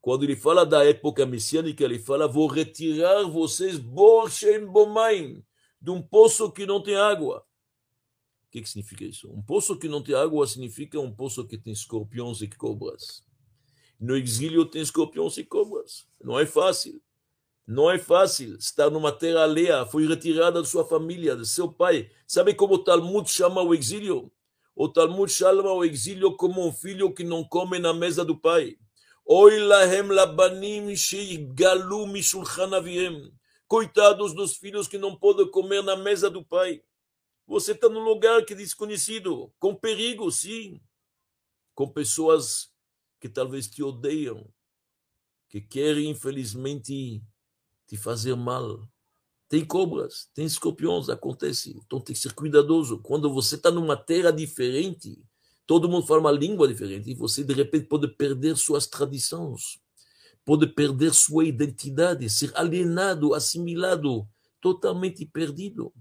Quando 0.00 0.24
ele 0.24 0.36
fala 0.36 0.64
da 0.64 0.84
época 0.84 1.26
messiânica, 1.26 1.84
ele 1.84 1.98
fala: 1.98 2.26
Vou 2.26 2.46
retirar 2.46 3.22
vocês, 3.24 3.78
Borshem 3.78 4.66
Bomaim, 4.66 5.44
de 5.80 5.90
um 5.90 6.00
poço 6.02 6.50
que 6.50 6.66
não 6.66 6.82
tem 6.82 6.96
água. 6.96 7.46
O 8.46 8.50
que, 8.50 8.62
que 8.62 8.68
significa 8.68 9.04
isso? 9.04 9.30
Um 9.30 9.42
poço 9.42 9.78
que 9.78 9.88
não 9.88 10.02
tem 10.02 10.14
água 10.14 10.46
significa 10.46 10.98
um 10.98 11.14
poço 11.14 11.46
que 11.46 11.56
tem 11.56 11.72
escorpiões 11.72 12.40
e 12.40 12.48
cobras. 12.48 13.24
No 13.98 14.16
exílio 14.16 14.64
tem 14.64 14.82
escorpiões 14.82 15.36
e 15.36 15.44
cobras. 15.44 16.06
Não 16.22 16.38
é 16.38 16.46
fácil. 16.46 17.00
Não 17.70 17.88
é 17.88 18.00
fácil 18.00 18.56
estar 18.56 18.90
numa 18.90 19.12
terra 19.12 19.44
alheia, 19.44 19.86
foi 19.86 20.04
retirada 20.04 20.60
de 20.60 20.68
sua 20.68 20.84
família, 20.84 21.36
de 21.36 21.46
seu 21.46 21.72
pai. 21.72 22.10
Sabe 22.26 22.52
como 22.52 22.74
o 22.74 22.82
Talmud 22.82 23.30
chama 23.30 23.62
o 23.62 23.72
exílio? 23.72 24.28
O 24.74 24.88
Talmud 24.88 25.30
chama 25.30 25.72
o 25.72 25.84
exílio 25.84 26.36
como 26.36 26.66
um 26.66 26.72
filho 26.72 27.14
que 27.14 27.22
não 27.22 27.44
come 27.44 27.78
na 27.78 27.94
mesa 27.94 28.24
do 28.24 28.36
pai. 28.36 28.76
Oi 29.24 29.60
lahem 29.60 30.08
labanim 30.08 30.96
sheigalu 30.96 32.08
mishulchan 32.08 32.74
aviem. 32.74 33.32
Coitados 33.68 34.34
dos 34.34 34.56
filhos 34.56 34.88
que 34.88 34.98
não 34.98 35.14
podem 35.14 35.48
comer 35.48 35.80
na 35.84 35.94
mesa 35.94 36.28
do 36.28 36.44
pai. 36.44 36.82
Você 37.46 37.70
está 37.70 37.88
num 37.88 38.02
lugar 38.02 38.44
que 38.44 38.52
é 38.52 38.56
desconhecido, 38.56 39.48
com 39.60 39.76
perigo, 39.76 40.28
sim, 40.32 40.80
com 41.72 41.88
pessoas 41.88 42.68
que 43.20 43.28
talvez 43.28 43.68
te 43.68 43.80
odeiam, 43.80 44.44
que 45.48 45.60
querem, 45.60 46.10
infelizmente, 46.10 47.22
te 47.90 47.96
fazer 47.96 48.34
mal. 48.36 48.88
Tem 49.48 49.64
cobras, 49.64 50.28
tem 50.32 50.46
escorpiões, 50.46 51.08
acontece. 51.08 51.76
Então 51.84 52.00
tem 52.00 52.14
que 52.14 52.20
ser 52.20 52.32
cuidadoso. 52.32 53.00
Quando 53.00 53.32
você 53.32 53.56
está 53.56 53.70
numa 53.70 53.96
terra 53.96 54.30
diferente, 54.30 55.20
todo 55.66 55.88
mundo 55.88 56.06
fala 56.06 56.20
uma 56.20 56.32
língua 56.32 56.68
diferente, 56.68 57.10
e 57.10 57.14
você 57.14 57.42
de 57.42 57.52
repente 57.52 57.86
pode 57.86 58.08
perder 58.08 58.56
suas 58.56 58.86
tradições, 58.86 59.80
pode 60.44 60.66
perder 60.68 61.12
sua 61.12 61.44
identidade, 61.44 62.30
ser 62.30 62.52
alienado, 62.56 63.34
assimilado, 63.34 64.26
totalmente 64.60 65.26
perdido 65.26 65.92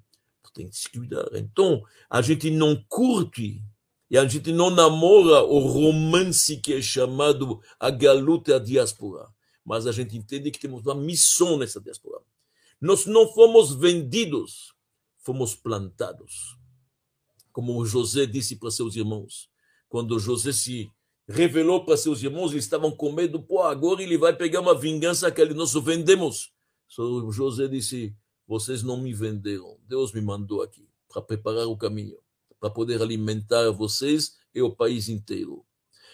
tem 0.60 0.68
que 0.70 0.78
se 0.78 0.90
cuidar. 0.90 1.26
Então, 1.36 1.84
a 2.10 2.22
gente 2.22 2.50
não 2.52 2.76
curte 2.88 3.64
e 4.10 4.18
a 4.18 4.28
gente 4.28 4.52
não 4.52 4.70
namora 4.70 5.44
o 5.44 5.60
romance 5.60 6.58
que 6.58 6.74
é 6.74 6.82
chamado 6.82 7.62
a 7.80 7.90
galuta 7.90 8.56
a 8.56 8.60
diáspora. 8.60 9.28
Mas 9.66 9.86
a 9.86 9.92
gente 9.92 10.18
entende 10.18 10.52
que 10.52 10.60
temos 10.60 10.86
uma 10.86 10.96
missão 10.96 11.58
nessa 11.58 11.80
diáspora. 11.80 12.22
Nós 12.82 13.06
não 13.06 13.28
fomos 13.34 13.76
vendidos, 13.76 14.74
fomos 15.20 15.56
plantados. 15.56 16.58
Como 17.52 17.86
José 17.86 18.26
disse 18.26 18.56
para 18.56 18.72
seus 18.72 18.96
irmãos. 18.96 19.50
Quando 19.90 20.20
José 20.20 20.52
se 20.52 20.90
revelou 21.28 21.86
para 21.86 21.98
seus 21.98 22.24
irmãos, 22.24 22.52
eles 22.52 22.64
estavam 22.64 22.92
com 22.92 23.12
medo, 23.12 23.42
pô, 23.42 23.62
agora 23.62 24.02
ele 24.02 24.18
vai 24.18 24.36
pegar 24.36 24.62
uma 24.62 24.78
vingança 24.78 25.32
que 25.32 25.46
nós 25.54 25.74
vendemos. 25.74 26.52
So, 26.88 27.32
José 27.32 27.68
disse, 27.68 28.16
vocês 28.48 28.82
não 28.82 28.98
me 28.98 29.14
venderam. 29.14 29.78
Deus 29.88 30.12
me 30.12 30.22
mandou 30.22 30.64
aqui 30.64 30.90
para 31.08 31.22
preparar 31.22 31.68
o 31.68 31.78
caminho, 31.78 32.18
para 32.60 32.70
poder 32.70 33.00
alimentar 33.00 33.70
vocês 33.72 34.38
e 34.54 34.62
o 34.62 34.76
país 34.76 35.08
inteiro. 35.08 35.64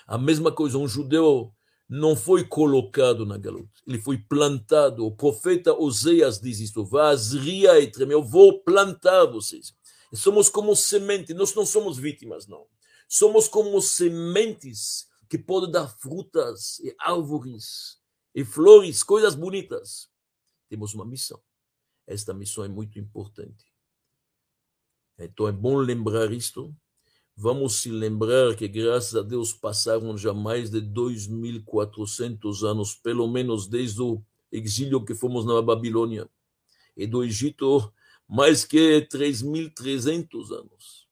A 0.05 0.17
mesma 0.17 0.51
coisa, 0.51 0.77
um 0.77 0.87
judeu 0.87 1.54
não 1.87 2.15
foi 2.15 2.43
colocado 2.43 3.25
na 3.25 3.37
galuta, 3.37 3.79
ele 3.85 3.99
foi 3.99 4.17
plantado. 4.17 5.05
O 5.05 5.15
profeta 5.15 5.73
Oséias 5.73 6.39
diz 6.39 6.59
isso: 6.59 6.85
Vazria 6.85 7.91
treme, 7.91 8.13
eu 8.13 8.23
vou 8.23 8.61
plantar 8.63 9.25
vocês. 9.25 9.73
Somos 10.13 10.49
como 10.49 10.75
semente, 10.75 11.33
nós 11.33 11.53
não 11.53 11.65
somos 11.65 11.97
vítimas, 11.97 12.47
não. 12.47 12.67
Somos 13.07 13.47
como 13.47 13.79
sementes 13.81 15.07
que 15.29 15.37
podem 15.37 15.71
dar 15.71 15.87
frutas 15.87 16.79
e 16.79 16.95
árvores 16.99 17.99
e 18.33 18.43
flores, 18.43 19.03
coisas 19.03 19.35
bonitas. 19.35 20.09
Temos 20.69 20.93
uma 20.93 21.05
missão. 21.05 21.41
Esta 22.07 22.33
missão 22.33 22.63
é 22.63 22.67
muito 22.67 22.99
importante. 22.99 23.65
Então 25.17 25.47
é 25.47 25.51
bom 25.51 25.77
lembrar 25.77 26.31
isto. 26.31 26.75
Vamos 27.37 27.81
se 27.81 27.91
lembrar 27.91 28.55
que, 28.55 28.65
graças 28.65 29.13
a 29.13 29.21
Deus, 29.21 29.51
passaram 29.51 30.17
já 30.17 30.33
mais 30.33 30.69
de 30.69 30.81
2.400 30.81 32.63
anos, 32.63 32.95
pelo 32.95 33.27
menos 33.27 33.67
desde 33.67 34.01
o 34.01 34.23
exílio 34.49 35.03
que 35.03 35.13
fomos 35.13 35.45
na 35.45 35.61
Babilônia. 35.61 36.29
E 36.95 37.05
do 37.05 37.25
Egito, 37.25 37.91
mais 38.25 38.63
que 38.63 39.05
3.300 39.11 40.51
anos. 40.51 41.05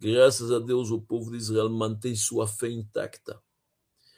Graças 0.00 0.50
a 0.50 0.58
Deus, 0.58 0.90
o 0.90 1.02
povo 1.02 1.30
de 1.30 1.36
Israel 1.36 1.68
mantém 1.68 2.14
sua 2.14 2.46
fé 2.46 2.70
intacta, 2.70 3.38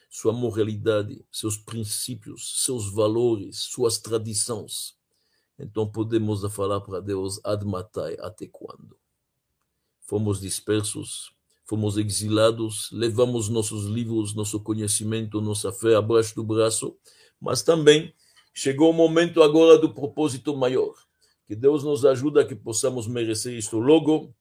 sua 0.09 0.33
moralidade, 0.33 1.25
seus 1.33 1.57
princípios, 1.57 2.65
seus 2.65 2.93
valores, 2.93 3.59
suas 3.59 3.99
tradições. 3.99 4.97
Então 5.59 5.91
podemos 5.91 6.43
falar 6.55 6.81
para 6.81 7.01
Deus, 7.01 7.41
admatai, 7.45 8.17
até 8.21 8.47
quando? 8.47 8.97
Fomos 10.09 10.41
dispersos, 10.41 11.35
fomos 11.67 11.99
exilados, 11.99 12.89
levamos 12.91 13.51
nossos 13.51 13.85
livros, 13.85 14.35
nosso 14.35 14.59
conhecimento, 14.59 15.39
nossa 15.39 15.71
fé 15.71 15.97
abaixo 15.97 16.35
do 16.35 16.43
braço, 16.43 16.97
mas 17.39 17.63
também 17.63 18.15
chegou 18.55 18.89
o 18.89 18.95
momento 18.95 19.43
agora 19.43 19.77
do 19.77 19.93
propósito 19.93 20.57
maior. 20.57 20.95
Que 21.47 21.55
Deus 21.55 21.85
nos 21.85 22.07
ajude 22.07 22.41
a 22.41 22.47
que 22.47 22.55
possamos 22.55 23.07
merecer 23.07 23.53
isto 23.53 23.79
logo, 23.79 24.35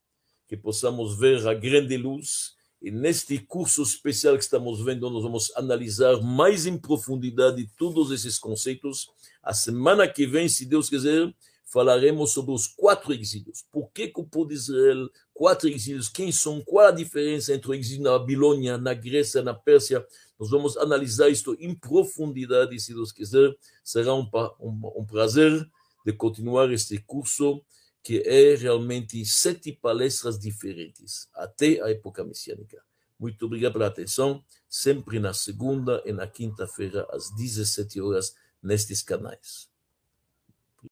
que 0.47 0.55
possamos 0.55 1.19
ver 1.19 1.45
a 1.45 1.53
grande 1.53 1.97
luz. 1.97 2.55
E 2.81 2.89
neste 2.89 3.37
curso 3.37 3.83
especial 3.83 4.37
que 4.37 4.43
estamos 4.43 4.81
vendo, 4.81 5.09
nós 5.09 5.23
vamos 5.23 5.51
analisar 5.53 6.21
mais 6.21 6.65
em 6.65 6.77
profundidade 6.77 7.69
todos 7.77 8.09
esses 8.11 8.39
conceitos 8.39 9.09
A 9.43 9.53
semana 9.53 10.07
que 10.07 10.25
vem, 10.25 10.47
se 10.47 10.65
Deus 10.65 10.87
quiser, 10.87 11.33
falaremos 11.67 12.31
sobre 12.31 12.53
os 12.53 12.65
quatro 12.65 13.13
exílios. 13.13 13.63
Por 13.71 13.91
que, 13.91 14.07
que 14.07 14.19
o 14.19 14.25
povo 14.25 14.49
de 14.49 14.55
Israel, 14.55 15.09
quatro 15.33 15.67
exílios, 15.67 16.07
quem 16.07 16.31
são, 16.31 16.61
qual 16.61 16.87
a 16.87 16.91
diferença 16.91 17.53
entre 17.53 17.69
o 17.69 17.73
exílio 17.73 18.03
na 18.03 18.17
Babilônia, 18.17 18.77
na 18.77 18.93
Grécia, 18.93 19.41
na 19.41 19.53
Pérsia? 19.53 20.05
Nós 20.39 20.49
vamos 20.49 20.77
analisar 20.77 21.29
isto 21.29 21.55
em 21.59 21.75
profundidade, 21.75 22.79
se 22.79 22.93
Deus 22.93 23.11
quiser. 23.11 23.53
Será 23.83 24.13
um, 24.13 24.29
um, 24.59 25.01
um 25.01 25.05
prazer 25.05 25.69
de 26.05 26.13
continuar 26.13 26.71
este 26.71 26.97
curso, 26.99 27.61
que 28.01 28.23
é 28.25 28.55
realmente 28.55 29.25
sete 29.25 29.73
palestras 29.73 30.39
diferentes, 30.39 31.27
até 31.33 31.81
a 31.81 31.89
época 31.89 32.23
messiânica. 32.23 32.81
Muito 33.19 33.45
obrigado 33.45 33.73
pela 33.73 33.87
atenção, 33.87 34.41
sempre 34.69 35.19
na 35.19 35.33
segunda 35.33 36.01
e 36.05 36.13
na 36.13 36.27
quinta-feira, 36.27 37.05
às 37.11 37.29
17 37.35 37.99
horas, 37.99 38.33
nestes 38.61 39.01
canais. 39.01 39.67